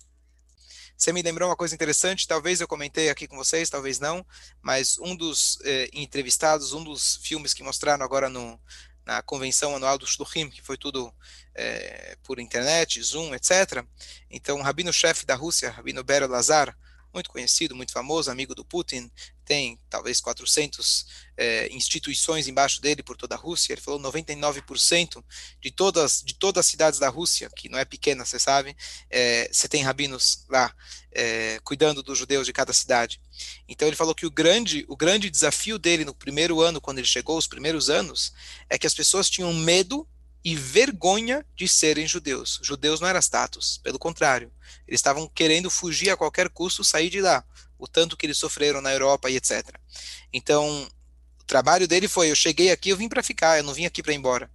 você 0.96 1.12
me 1.12 1.22
lembrou 1.22 1.48
uma 1.48 1.56
coisa 1.56 1.74
interessante, 1.74 2.26
talvez 2.26 2.60
eu 2.60 2.68
comentei 2.68 3.10
aqui 3.10 3.28
com 3.28 3.36
vocês, 3.36 3.68
talvez 3.68 3.98
não, 4.00 4.24
mas 4.62 4.98
um 4.98 5.14
dos 5.14 5.58
eh, 5.64 5.90
entrevistados, 5.92 6.72
um 6.72 6.82
dos 6.82 7.16
filmes 7.16 7.52
que 7.52 7.62
mostraram 7.62 8.04
agora 8.04 8.28
no, 8.30 8.58
na 9.04 9.22
convenção 9.22 9.76
anual 9.76 9.98
do 9.98 10.06
Shluchim, 10.06 10.50
que 10.50 10.62
foi 10.62 10.76
tudo 10.76 11.12
eh, 11.54 12.16
por 12.24 12.40
internet, 12.40 13.00
Zoom, 13.02 13.34
etc. 13.34 13.84
Então, 14.30 14.58
o 14.58 14.62
rabino-chefe 14.62 15.26
da 15.26 15.34
Rússia, 15.34 15.70
Rabino 15.70 16.02
Bero 16.02 16.26
Lazar, 16.26 16.76
muito 17.16 17.30
conhecido, 17.30 17.74
muito 17.74 17.92
famoso, 17.92 18.30
amigo 18.30 18.54
do 18.54 18.64
Putin, 18.64 19.10
tem 19.42 19.78
talvez 19.88 20.20
400 20.20 21.06
é, 21.36 21.68
instituições 21.72 22.46
embaixo 22.46 22.80
dele 22.80 23.02
por 23.02 23.16
toda 23.16 23.34
a 23.34 23.38
Rússia. 23.38 23.72
Ele 23.72 23.80
falou 23.80 23.98
99% 24.00 25.24
de 25.60 25.70
todas 25.70 26.22
de 26.22 26.34
todas 26.34 26.60
as 26.60 26.66
cidades 26.66 26.98
da 26.98 27.08
Rússia, 27.08 27.48
que 27.56 27.68
não 27.70 27.78
é 27.78 27.84
pequena, 27.84 28.24
você 28.24 28.38
sabe, 28.38 28.76
é, 29.08 29.48
você 29.50 29.66
tem 29.66 29.82
rabinos 29.82 30.44
lá 30.50 30.74
é, 31.10 31.58
cuidando 31.64 32.02
dos 32.02 32.18
judeus 32.18 32.46
de 32.46 32.52
cada 32.52 32.72
cidade. 32.72 33.20
Então 33.66 33.88
ele 33.88 33.96
falou 33.96 34.14
que 34.14 34.26
o 34.26 34.30
grande 34.30 34.84
o 34.88 34.96
grande 34.96 35.30
desafio 35.30 35.78
dele 35.78 36.04
no 36.04 36.14
primeiro 36.14 36.60
ano, 36.60 36.80
quando 36.80 36.98
ele 36.98 37.06
chegou, 37.06 37.38
os 37.38 37.46
primeiros 37.46 37.88
anos, 37.88 38.34
é 38.68 38.76
que 38.78 38.86
as 38.86 38.94
pessoas 38.94 39.30
tinham 39.30 39.54
medo 39.54 40.06
e 40.46 40.54
vergonha 40.54 41.44
de 41.56 41.66
serem 41.66 42.06
judeus. 42.06 42.60
Judeus 42.62 43.00
não 43.00 43.08
era 43.08 43.18
status, 43.18 43.80
pelo 43.82 43.98
contrário, 43.98 44.52
eles 44.86 45.00
estavam 45.00 45.28
querendo 45.28 45.68
fugir 45.68 46.08
a 46.08 46.16
qualquer 46.16 46.48
custo, 46.50 46.84
sair 46.84 47.10
de 47.10 47.20
lá, 47.20 47.44
o 47.76 47.88
tanto 47.88 48.16
que 48.16 48.26
eles 48.26 48.38
sofreram 48.38 48.80
na 48.80 48.92
Europa 48.92 49.28
e 49.28 49.34
etc. 49.34 49.74
Então, 50.32 50.88
o 51.40 51.44
trabalho 51.44 51.88
dele 51.88 52.06
foi: 52.06 52.30
eu 52.30 52.36
cheguei 52.36 52.70
aqui, 52.70 52.90
eu 52.90 52.96
vim 52.96 53.08
para 53.08 53.24
ficar, 53.24 53.58
eu 53.58 53.64
não 53.64 53.74
vim 53.74 53.86
aqui 53.86 54.04
para 54.04 54.12
ir 54.12 54.18
embora. 54.18 54.48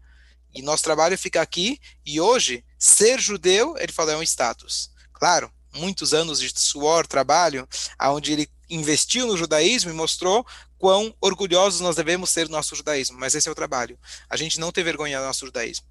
E 0.56 0.62
nosso 0.62 0.82
trabalho 0.82 1.14
é 1.14 1.18
ficar 1.18 1.42
aqui, 1.42 1.78
e 2.06 2.22
hoje, 2.22 2.64
ser 2.80 3.20
judeu, 3.20 3.76
ele 3.78 3.92
falou, 3.92 4.14
é 4.14 4.18
um 4.18 4.24
status. 4.24 4.92
Claro, 5.12 5.52
muitos 5.74 6.14
anos 6.14 6.40
de 6.40 6.58
suor, 6.58 7.06
trabalho, 7.06 7.68
aonde 8.00 8.32
ele 8.32 8.50
investiu 8.70 9.28
no 9.28 9.36
judaísmo 9.36 9.92
e 9.92 9.94
mostrou 9.94 10.48
quão 10.82 11.16
orgulhosos 11.22 11.80
nós 11.80 11.96
devemos 11.96 12.32
ser 12.32 12.48
do 12.48 12.52
nosso 12.52 12.76
judaísmo. 12.76 13.20
Mas 13.20 13.36
esse 13.36 13.48
é 13.48 13.52
o 13.52 13.56
trabalho. 13.56 14.00
A 14.28 14.36
gente 14.36 14.60
não 14.60 14.72
ter 14.72 14.84
vergonha 14.84 15.20
do 15.20 15.26
nosso 15.26 15.46
judaísmo. 15.46 15.86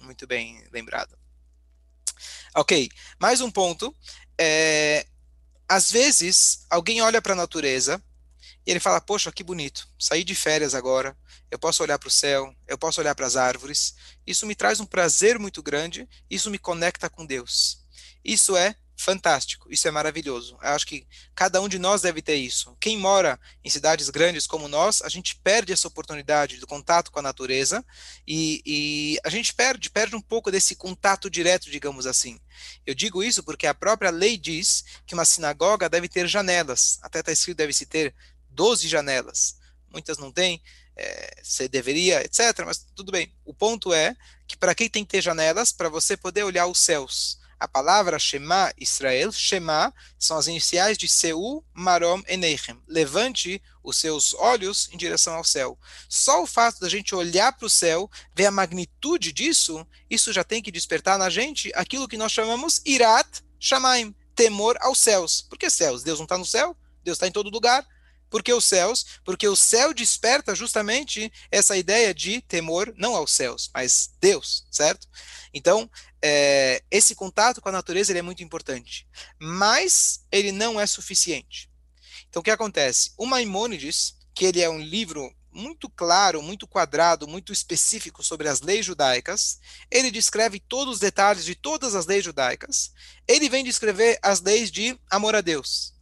Muito 0.00 0.28
bem 0.28 0.64
lembrado. 0.72 1.18
Ok, 2.54 2.88
mais 3.18 3.40
um 3.40 3.50
ponto. 3.50 3.94
É, 4.38 5.04
às 5.68 5.90
vezes, 5.90 6.64
alguém 6.70 7.02
olha 7.02 7.20
para 7.20 7.32
a 7.32 7.36
natureza 7.36 8.00
e 8.64 8.70
ele 8.70 8.78
fala: 8.78 9.00
Poxa, 9.00 9.32
que 9.32 9.42
bonito, 9.42 9.88
saí 9.98 10.22
de 10.22 10.36
férias 10.36 10.72
agora, 10.72 11.16
eu 11.50 11.58
posso 11.58 11.82
olhar 11.82 11.98
para 11.98 12.08
o 12.08 12.10
céu, 12.10 12.54
eu 12.68 12.78
posso 12.78 13.00
olhar 13.00 13.14
para 13.16 13.26
as 13.26 13.34
árvores. 13.34 13.96
Isso 14.24 14.46
me 14.46 14.54
traz 14.54 14.78
um 14.78 14.86
prazer 14.86 15.36
muito 15.36 15.60
grande, 15.64 16.08
isso 16.30 16.48
me 16.48 16.58
conecta 16.58 17.10
com 17.10 17.26
Deus. 17.26 17.84
Isso 18.24 18.56
é 18.56 18.76
fantástico, 18.96 19.70
isso 19.70 19.86
é 19.86 19.90
maravilhoso. 19.90 20.58
Eu 20.62 20.70
acho 20.70 20.86
que 20.86 21.06
cada 21.34 21.60
um 21.60 21.68
de 21.68 21.78
nós 21.78 22.00
deve 22.00 22.22
ter 22.22 22.36
isso. 22.36 22.74
Quem 22.80 22.96
mora 22.96 23.38
em 23.62 23.68
cidades 23.68 24.08
grandes 24.08 24.46
como 24.46 24.68
nós, 24.68 25.02
a 25.02 25.08
gente 25.08 25.36
perde 25.36 25.72
essa 25.72 25.86
oportunidade 25.86 26.56
do 26.56 26.66
contato 26.66 27.12
com 27.12 27.18
a 27.18 27.22
natureza 27.22 27.84
e, 28.26 28.62
e 28.64 29.18
a 29.22 29.28
gente 29.28 29.54
perde, 29.54 29.90
perde 29.90 30.16
um 30.16 30.20
pouco 30.20 30.50
desse 30.50 30.74
contato 30.74 31.28
direto, 31.28 31.70
digamos 31.70 32.06
assim. 32.06 32.40
Eu 32.86 32.94
digo 32.94 33.22
isso 33.22 33.42
porque 33.42 33.66
a 33.66 33.74
própria 33.74 34.10
lei 34.10 34.38
diz 34.38 34.82
que 35.06 35.14
uma 35.14 35.26
sinagoga 35.26 35.90
deve 35.90 36.08
ter 36.08 36.26
janelas. 36.26 36.98
Até 37.02 37.20
está 37.20 37.30
escrito 37.30 37.58
deve-se 37.58 37.84
ter 37.84 38.14
12 38.48 38.88
janelas. 38.88 39.58
Muitas 39.92 40.16
não 40.16 40.32
têm, 40.32 40.62
é, 40.96 41.42
você 41.42 41.68
deveria, 41.68 42.24
etc. 42.24 42.64
Mas 42.64 42.86
tudo 42.94 43.12
bem. 43.12 43.32
O 43.44 43.52
ponto 43.52 43.92
é 43.92 44.16
que 44.48 44.56
para 44.56 44.74
quem 44.74 44.88
tem 44.88 45.04
que 45.04 45.10
ter 45.10 45.22
janelas, 45.22 45.70
para 45.70 45.90
você 45.90 46.16
poder 46.16 46.44
olhar 46.44 46.66
os 46.66 46.78
céus 46.78 47.38
a 47.58 47.66
palavra 47.66 48.18
Shema 48.18 48.72
Israel, 48.78 49.32
Shema, 49.32 49.92
são 50.18 50.36
as 50.36 50.46
iniciais 50.46 50.98
de 50.98 51.08
Seu, 51.08 51.64
Marom, 51.72 52.22
Eneichem. 52.26 52.80
Levante 52.86 53.62
os 53.82 53.98
seus 53.98 54.34
olhos 54.34 54.88
em 54.92 54.96
direção 54.96 55.34
ao 55.34 55.44
céu. 55.44 55.78
Só 56.08 56.42
o 56.42 56.46
fato 56.46 56.80
da 56.80 56.88
gente 56.88 57.14
olhar 57.14 57.52
para 57.52 57.66
o 57.66 57.70
céu, 57.70 58.10
ver 58.34 58.46
a 58.46 58.50
magnitude 58.50 59.32
disso, 59.32 59.86
isso 60.10 60.32
já 60.32 60.44
tem 60.44 60.62
que 60.62 60.70
despertar 60.70 61.18
na 61.18 61.30
gente 61.30 61.72
aquilo 61.74 62.08
que 62.08 62.16
nós 62.16 62.32
chamamos 62.32 62.80
Irat 62.84 63.42
Shamaim, 63.58 64.14
temor 64.34 64.76
aos 64.80 64.98
céus. 64.98 65.42
Por 65.42 65.58
que 65.58 65.70
céus? 65.70 66.02
Deus 66.02 66.18
não 66.18 66.24
está 66.24 66.36
no 66.36 66.44
céu? 66.44 66.76
Deus 67.02 67.16
está 67.16 67.26
em 67.26 67.32
todo 67.32 67.50
lugar. 67.50 67.86
Por 68.28 68.42
que 68.42 68.52
os 68.52 68.64
céus? 68.64 69.20
Porque 69.24 69.46
o 69.48 69.56
céu 69.56 69.94
desperta 69.94 70.54
justamente 70.54 71.32
essa 71.50 71.76
ideia 71.76 72.12
de 72.12 72.40
temor, 72.42 72.92
não 72.96 73.14
aos 73.14 73.32
céus, 73.32 73.70
mas 73.72 74.10
Deus, 74.20 74.66
certo? 74.70 75.08
Então, 75.52 75.90
é, 76.22 76.82
esse 76.90 77.14
contato 77.14 77.60
com 77.60 77.68
a 77.68 77.72
natureza 77.72 78.12
ele 78.12 78.18
é 78.18 78.22
muito 78.22 78.42
importante, 78.42 79.06
mas 79.40 80.24
ele 80.30 80.52
não 80.52 80.80
é 80.80 80.86
suficiente. 80.86 81.70
Então, 82.28 82.40
o 82.40 82.44
que 82.44 82.50
acontece? 82.50 83.12
O 83.16 83.26
Maimônides, 83.26 84.16
que 84.34 84.44
ele 84.44 84.60
é 84.60 84.68
um 84.68 84.80
livro 84.80 85.32
muito 85.56 85.88
claro, 85.88 86.42
muito 86.42 86.66
quadrado, 86.66 87.26
muito 87.26 87.52
específico 87.52 88.22
sobre 88.22 88.46
as 88.46 88.60
leis 88.60 88.84
judaicas, 88.84 89.58
ele 89.90 90.10
descreve 90.10 90.60
todos 90.60 90.94
os 90.94 91.00
detalhes 91.00 91.44
de 91.46 91.54
todas 91.54 91.94
as 91.94 92.04
leis 92.04 92.22
judaicas. 92.22 92.92
Ele 93.26 93.48
vem 93.48 93.64
descrever 93.64 94.18
as 94.22 94.40
leis 94.42 94.70
de 94.70 94.98
amor 95.10 95.34
a 95.34 95.40
Deus. 95.40 95.95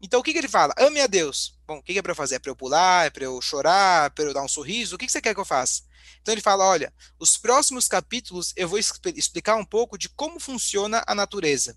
Então, 0.00 0.20
o 0.20 0.22
que, 0.22 0.32
que 0.32 0.38
ele 0.38 0.48
fala? 0.48 0.74
Ame 0.78 1.00
a 1.00 1.06
Deus. 1.06 1.58
Bom, 1.66 1.78
o 1.78 1.82
que, 1.82 1.92
que 1.92 1.98
é 1.98 2.02
para 2.02 2.12
eu 2.12 2.16
fazer? 2.16 2.36
É 2.36 2.38
para 2.38 2.50
eu 2.50 2.56
pular? 2.56 3.06
É 3.06 3.10
para 3.10 3.24
eu 3.24 3.40
chorar? 3.40 4.06
É 4.06 4.10
para 4.10 4.24
eu 4.24 4.34
dar 4.34 4.42
um 4.42 4.48
sorriso? 4.48 4.96
O 4.96 4.98
que, 4.98 5.06
que 5.06 5.12
você 5.12 5.20
quer 5.20 5.34
que 5.34 5.40
eu 5.40 5.44
faça? 5.44 5.82
Então 6.20 6.32
ele 6.32 6.40
fala: 6.40 6.64
olha, 6.64 6.92
os 7.18 7.36
próximos 7.36 7.88
capítulos 7.88 8.52
eu 8.56 8.68
vou 8.68 8.78
explicar 8.78 9.56
um 9.56 9.64
pouco 9.64 9.96
de 9.98 10.08
como 10.08 10.40
funciona 10.40 11.02
a 11.06 11.14
natureza. 11.14 11.76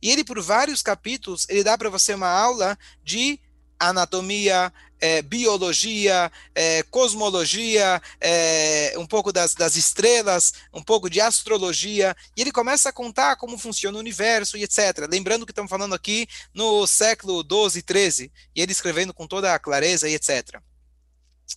E 0.00 0.10
ele, 0.10 0.24
por 0.24 0.40
vários 0.40 0.82
capítulos, 0.82 1.46
ele 1.48 1.64
dá 1.64 1.76
para 1.76 1.90
você 1.90 2.14
uma 2.14 2.28
aula 2.28 2.78
de 3.02 3.40
anatomia, 3.78 4.72
é, 5.04 5.20
biologia, 5.20 6.32
é, 6.54 6.82
cosmologia, 6.84 8.00
é, 8.18 8.94
um 8.96 9.04
pouco 9.04 9.30
das, 9.30 9.54
das, 9.54 9.76
estrelas, 9.76 10.54
um 10.72 10.82
pouco 10.82 11.10
de 11.10 11.20
astrologia, 11.20 12.16
e 12.34 12.40
ele 12.40 12.50
começa 12.50 12.88
a 12.88 12.92
contar 12.92 13.36
como 13.36 13.58
funciona 13.58 13.98
o 13.98 14.00
universo 14.00 14.56
e 14.56 14.62
etc. 14.62 15.06
Lembrando 15.10 15.44
que 15.44 15.52
estamos 15.52 15.68
falando 15.68 15.94
aqui 15.94 16.26
no 16.54 16.86
século 16.86 17.42
12, 17.42 17.82
13, 17.82 18.32
e 18.56 18.62
ele 18.62 18.72
escrevendo 18.72 19.12
com 19.12 19.26
toda 19.26 19.54
a 19.54 19.58
clareza 19.58 20.08
e 20.08 20.14
etc. 20.14 20.58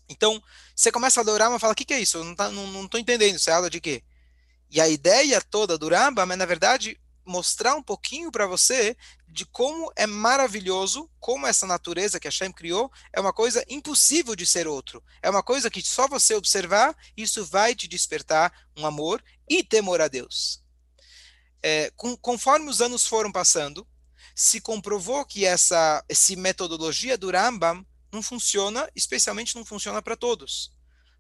Então, 0.09 0.43
você 0.75 0.91
começa 0.91 1.21
a 1.21 1.23
Rambam 1.23 1.55
e 1.55 1.59
fala, 1.59 1.71
o 1.71 1.75
que, 1.75 1.85
que 1.85 1.93
é 1.93 2.01
isso? 2.01 2.17
Eu 2.17 2.25
não, 2.25 2.35
tá, 2.35 2.51
não, 2.51 2.67
não 2.67 2.89
entendendo, 2.99 3.37
isso 3.37 3.49
é 3.49 3.53
aula 3.53 3.69
de 3.69 3.79
quê? 3.79 4.03
E 4.69 4.81
a 4.81 4.89
ideia 4.89 5.39
toda 5.39 5.77
do 5.77 5.87
Rambam 5.87 6.29
é, 6.33 6.35
na 6.35 6.45
verdade, 6.45 6.99
mostrar 7.27 7.75
um 7.75 7.83
pouquinho 7.83 8.31
para 8.31 8.47
você 8.47 8.95
de 9.27 9.45
como 9.45 9.91
é 9.95 10.07
maravilhoso, 10.07 11.09
como 11.19 11.45
essa 11.45 11.67
natureza 11.67 12.19
que 12.19 12.27
a 12.27 12.31
Shem 12.31 12.51
criou 12.51 12.91
é 13.13 13.19
uma 13.19 13.33
coisa 13.33 13.63
impossível 13.67 14.35
de 14.35 14.45
ser 14.45 14.67
outro. 14.67 15.03
É 15.21 15.29
uma 15.29 15.43
coisa 15.43 15.69
que 15.69 15.81
só 15.81 16.07
você 16.07 16.33
observar, 16.33 16.95
isso 17.15 17.45
vai 17.45 17.75
te 17.75 17.87
despertar 17.87 18.51
um 18.75 18.85
amor 18.85 19.23
e 19.47 19.63
temor 19.63 20.01
a 20.01 20.07
Deus. 20.07 20.63
É, 21.61 21.91
com, 21.95 22.15
conforme 22.17 22.69
os 22.69 22.81
anos 22.81 23.05
foram 23.05 23.31
passando, 23.31 23.85
se 24.33 24.61
comprovou 24.61 25.25
que 25.25 25.45
essa, 25.45 26.03
essa 26.07 26.35
metodologia 26.35 27.17
do 27.17 27.29
Rambam 27.29 27.85
não 28.11 28.21
funciona, 28.21 28.89
especialmente 28.95 29.55
não 29.55 29.65
funciona 29.65 30.01
para 30.01 30.15
todos. 30.15 30.71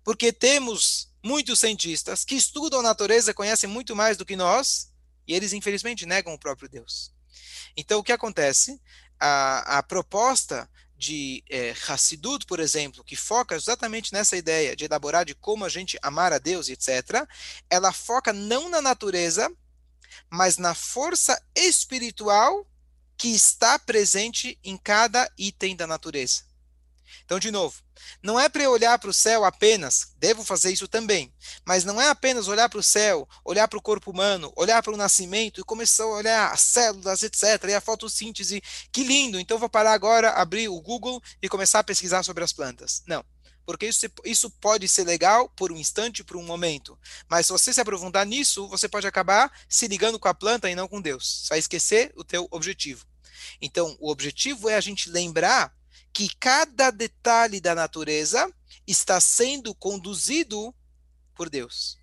Porque 0.03 0.31
temos 0.31 1.11
muitos 1.23 1.59
cientistas 1.59 2.23
que 2.23 2.35
estudam 2.35 2.79
a 2.79 2.83
natureza, 2.83 3.33
conhecem 3.33 3.69
muito 3.69 3.95
mais 3.95 4.17
do 4.17 4.25
que 4.25 4.35
nós, 4.35 4.91
e 5.27 5.33
eles 5.33 5.53
infelizmente 5.53 6.05
negam 6.05 6.33
o 6.33 6.39
próprio 6.39 6.69
Deus. 6.69 7.11
Então 7.75 7.99
o 7.99 8.03
que 8.03 8.11
acontece? 8.11 8.81
A, 9.19 9.79
a 9.79 9.83
proposta 9.83 10.69
de 10.97 11.43
é, 11.49 11.75
Hassidut, 11.87 12.45
por 12.45 12.59
exemplo, 12.59 13.03
que 13.03 13.15
foca 13.15 13.55
exatamente 13.55 14.11
nessa 14.11 14.35
ideia 14.35 14.75
de 14.75 14.85
elaborar 14.85 15.25
de 15.25 15.35
como 15.35 15.63
a 15.63 15.69
gente 15.69 15.97
amar 16.01 16.33
a 16.33 16.39
Deus, 16.39 16.69
etc., 16.69 17.27
ela 17.69 17.93
foca 17.93 18.33
não 18.33 18.67
na 18.67 18.81
natureza, 18.81 19.51
mas 20.29 20.57
na 20.57 20.73
força 20.73 21.39
espiritual 21.55 22.67
que 23.15 23.29
está 23.29 23.77
presente 23.77 24.59
em 24.63 24.77
cada 24.77 25.31
item 25.37 25.75
da 25.75 25.85
natureza. 25.85 26.46
Então, 27.25 27.39
de 27.39 27.51
novo, 27.51 27.81
não 28.21 28.39
é 28.39 28.47
para 28.47 28.69
olhar 28.69 28.97
para 28.99 29.09
o 29.09 29.13
céu 29.13 29.43
apenas, 29.43 30.13
devo 30.17 30.43
fazer 30.43 30.71
isso 30.71 30.87
também, 30.87 31.33
mas 31.65 31.83
não 31.83 32.01
é 32.01 32.09
apenas 32.09 32.47
olhar 32.47 32.69
para 32.69 32.79
o 32.79 32.83
céu, 32.83 33.27
olhar 33.43 33.67
para 33.67 33.79
o 33.79 33.81
corpo 33.81 34.11
humano, 34.11 34.51
olhar 34.55 34.81
para 34.83 34.93
o 34.93 34.97
nascimento 34.97 35.59
e 35.59 35.63
começar 35.63 36.03
a 36.03 36.07
olhar 36.07 36.51
as 36.51 36.61
células, 36.61 37.23
etc., 37.23 37.63
e 37.69 37.73
a 37.73 37.81
fotossíntese, 37.81 38.61
que 38.91 39.03
lindo, 39.03 39.39
então 39.39 39.57
vou 39.57 39.69
parar 39.69 39.93
agora, 39.93 40.31
abrir 40.31 40.69
o 40.69 40.81
Google 40.81 41.21
e 41.41 41.49
começar 41.49 41.79
a 41.79 41.83
pesquisar 41.83 42.23
sobre 42.23 42.43
as 42.43 42.53
plantas. 42.53 43.03
Não 43.05 43.23
porque 43.67 43.85
isso, 43.85 44.07
isso 44.23 44.49
pode 44.49 44.87
ser 44.87 45.03
legal 45.03 45.49
por 45.49 45.73
um 45.73 45.77
instante, 45.77 46.23
por 46.23 46.37
um 46.37 46.43
momento. 46.43 46.97
Mas 47.27 47.47
se 47.47 47.51
você 47.51 47.73
se 47.73 47.81
aprofundar 47.81 48.25
nisso, 48.25 48.65
você 48.69 48.87
pode 48.87 49.05
acabar 49.05 49.51
se 49.67 49.89
ligando 49.89 50.17
com 50.17 50.29
a 50.29 50.33
planta 50.33 50.69
e 50.69 50.75
não 50.75 50.87
com 50.87 51.01
Deus. 51.01 51.45
Vai 51.49 51.59
esquecer 51.59 52.13
o 52.15 52.23
teu 52.23 52.47
objetivo. 52.49 53.05
Então, 53.61 53.97
o 53.99 54.09
objetivo 54.09 54.69
é 54.69 54.75
a 54.75 54.81
gente 54.81 55.09
lembrar 55.09 55.75
que 56.17 56.35
cada 56.39 56.89
detalhe 56.89 57.61
da 57.61 57.75
natureza 57.75 58.51
está 58.87 59.21
sendo 59.21 59.75
conduzido 59.75 60.73
por 61.35 61.47
Deus. 61.47 61.99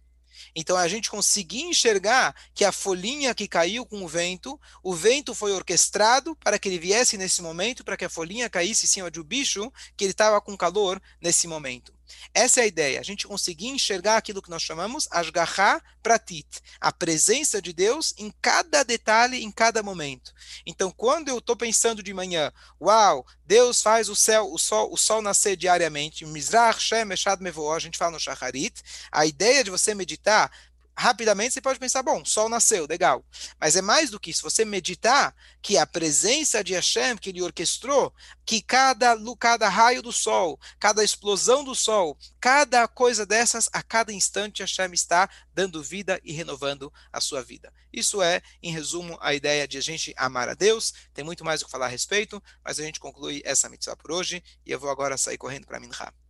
Então 0.55 0.77
a 0.77 0.87
gente 0.87 1.11
conseguir 1.11 1.63
enxergar 1.63 2.33
que 2.55 2.65
a 2.65 2.71
folhinha 2.71 3.35
que 3.35 3.49
caiu 3.49 3.85
com 3.85 4.05
o 4.05 4.07
vento, 4.07 4.57
o 4.85 4.95
vento 4.95 5.35
foi 5.35 5.51
orquestrado 5.51 6.37
para 6.37 6.61
que 6.61 6.69
ele 6.69 6.79
viesse 6.79 7.19
nesse 7.19 7.43
momento, 7.43 7.83
para 7.83 7.97
que 7.97 8.05
a 8.05 8.09
folhinha 8.09 8.49
caísse 8.49 8.87
em 8.87 8.89
cima 8.89 9.11
de 9.11 9.19
um 9.19 9.25
bicho 9.25 9.69
que 9.97 10.05
ele 10.05 10.13
estava 10.13 10.41
com 10.41 10.57
calor 10.57 11.03
nesse 11.21 11.49
momento. 11.49 11.93
Essa 12.33 12.61
é 12.61 12.65
a 12.65 12.67
ideia, 12.67 13.01
a 13.01 13.03
gente 13.03 13.27
conseguir 13.27 13.69
enxergar 13.69 14.17
aquilo 14.17 14.43
que 14.43 14.51
nós 14.51 14.63
chamamos 14.63 15.09
Ashgaha 15.11 15.83
Pratit, 16.03 16.61
a 16.81 16.93
presença 16.93 17.61
de 17.63 17.73
Deus 17.73 18.15
em 18.19 18.33
cada 18.43 18.83
detalhe, 18.83 19.43
em 19.43 19.51
cada 19.51 19.83
momento. 19.83 20.33
Então, 20.67 20.91
quando 20.91 21.29
eu 21.29 21.39
estou 21.39 21.57
pensando 21.57 22.03
de 22.03 22.13
manhã, 22.13 22.53
uau, 22.81 23.27
Deus 23.47 23.83
faz 23.83 24.09
o 24.09 24.17
céu, 24.17 24.51
o 24.53 24.59
sol, 24.59 24.93
o 24.93 24.97
sol 24.97 25.23
nascer 25.23 25.57
diariamente, 25.57 26.27
Mizrach 26.27 26.81
Shem 26.81 27.05
Mevoah, 27.41 27.77
a 27.77 27.81
gente 27.81 27.99
fala 27.99 28.13
no 28.13 28.21
Shacharit, 28.21 28.83
a 29.11 29.27
ideia 29.27 29.65
de 29.65 29.71
você 29.71 29.95
meditar 29.95 30.51
rapidamente 30.97 31.55
você 31.55 31.61
pode 31.61 31.79
pensar, 31.79 32.03
bom, 32.03 32.25
sol 32.25 32.49
nasceu, 32.49 32.87
legal. 32.89 33.25
Mas 33.61 33.77
é 33.77 33.83
mais 33.83 34.11
do 34.11 34.21
que 34.21 34.31
isso, 34.31 34.43
você 34.43 34.65
meditar 34.65 35.35
que 35.63 35.77
a 35.77 35.87
presença 35.87 36.63
de 36.63 36.75
Hashem, 36.75 37.17
que 37.17 37.31
ele 37.31 37.43
orquestrou, 37.43 38.13
que 38.45 38.61
cada, 38.61 39.17
cada 39.39 39.69
raio 39.69 40.03
do 40.03 40.13
sol, 40.13 40.59
cada 40.79 41.03
explosão 41.03 41.65
do 41.65 41.75
sol, 41.75 42.17
cada 42.41 42.87
coisa 42.87 43.25
dessas, 43.25 43.69
a 43.73 43.83
cada 43.83 44.13
instante 44.13 44.63
Hashem 44.63 44.93
está 44.93 45.29
dando 45.53 45.83
vida 45.83 46.21
e 46.23 46.33
renovando 46.33 46.93
a 47.13 47.21
sua 47.21 47.43
vida. 47.43 47.73
Isso 47.93 48.21
é, 48.21 48.43
em 48.63 48.73
resumo, 48.73 49.17
a 49.21 49.35
ideia 49.35 49.67
de 49.69 49.79
a 49.79 49.81
gente 49.81 50.13
amar 50.17 50.49
a 50.49 50.55
Deus. 50.55 50.93
Tem 51.15 51.25
muito 51.25 51.45
mais 51.45 51.63
o 51.63 51.65
que 51.65 51.71
falar 51.71 51.87
a 51.87 51.89
respeito, 51.89 52.43
mas 52.65 52.79
a 52.79 52.83
gente 52.83 53.01
conclui 53.01 53.41
essa 53.45 53.69
mitzvah 53.69 53.97
por 53.97 54.13
hoje 54.13 54.43
e 54.67 54.73
eu 54.73 54.81
vou 54.81 54.91
agora 54.91 55.17
sair 55.17 55.39
correndo 55.39 55.67
para 55.67 55.81
Minha. 55.81 56.24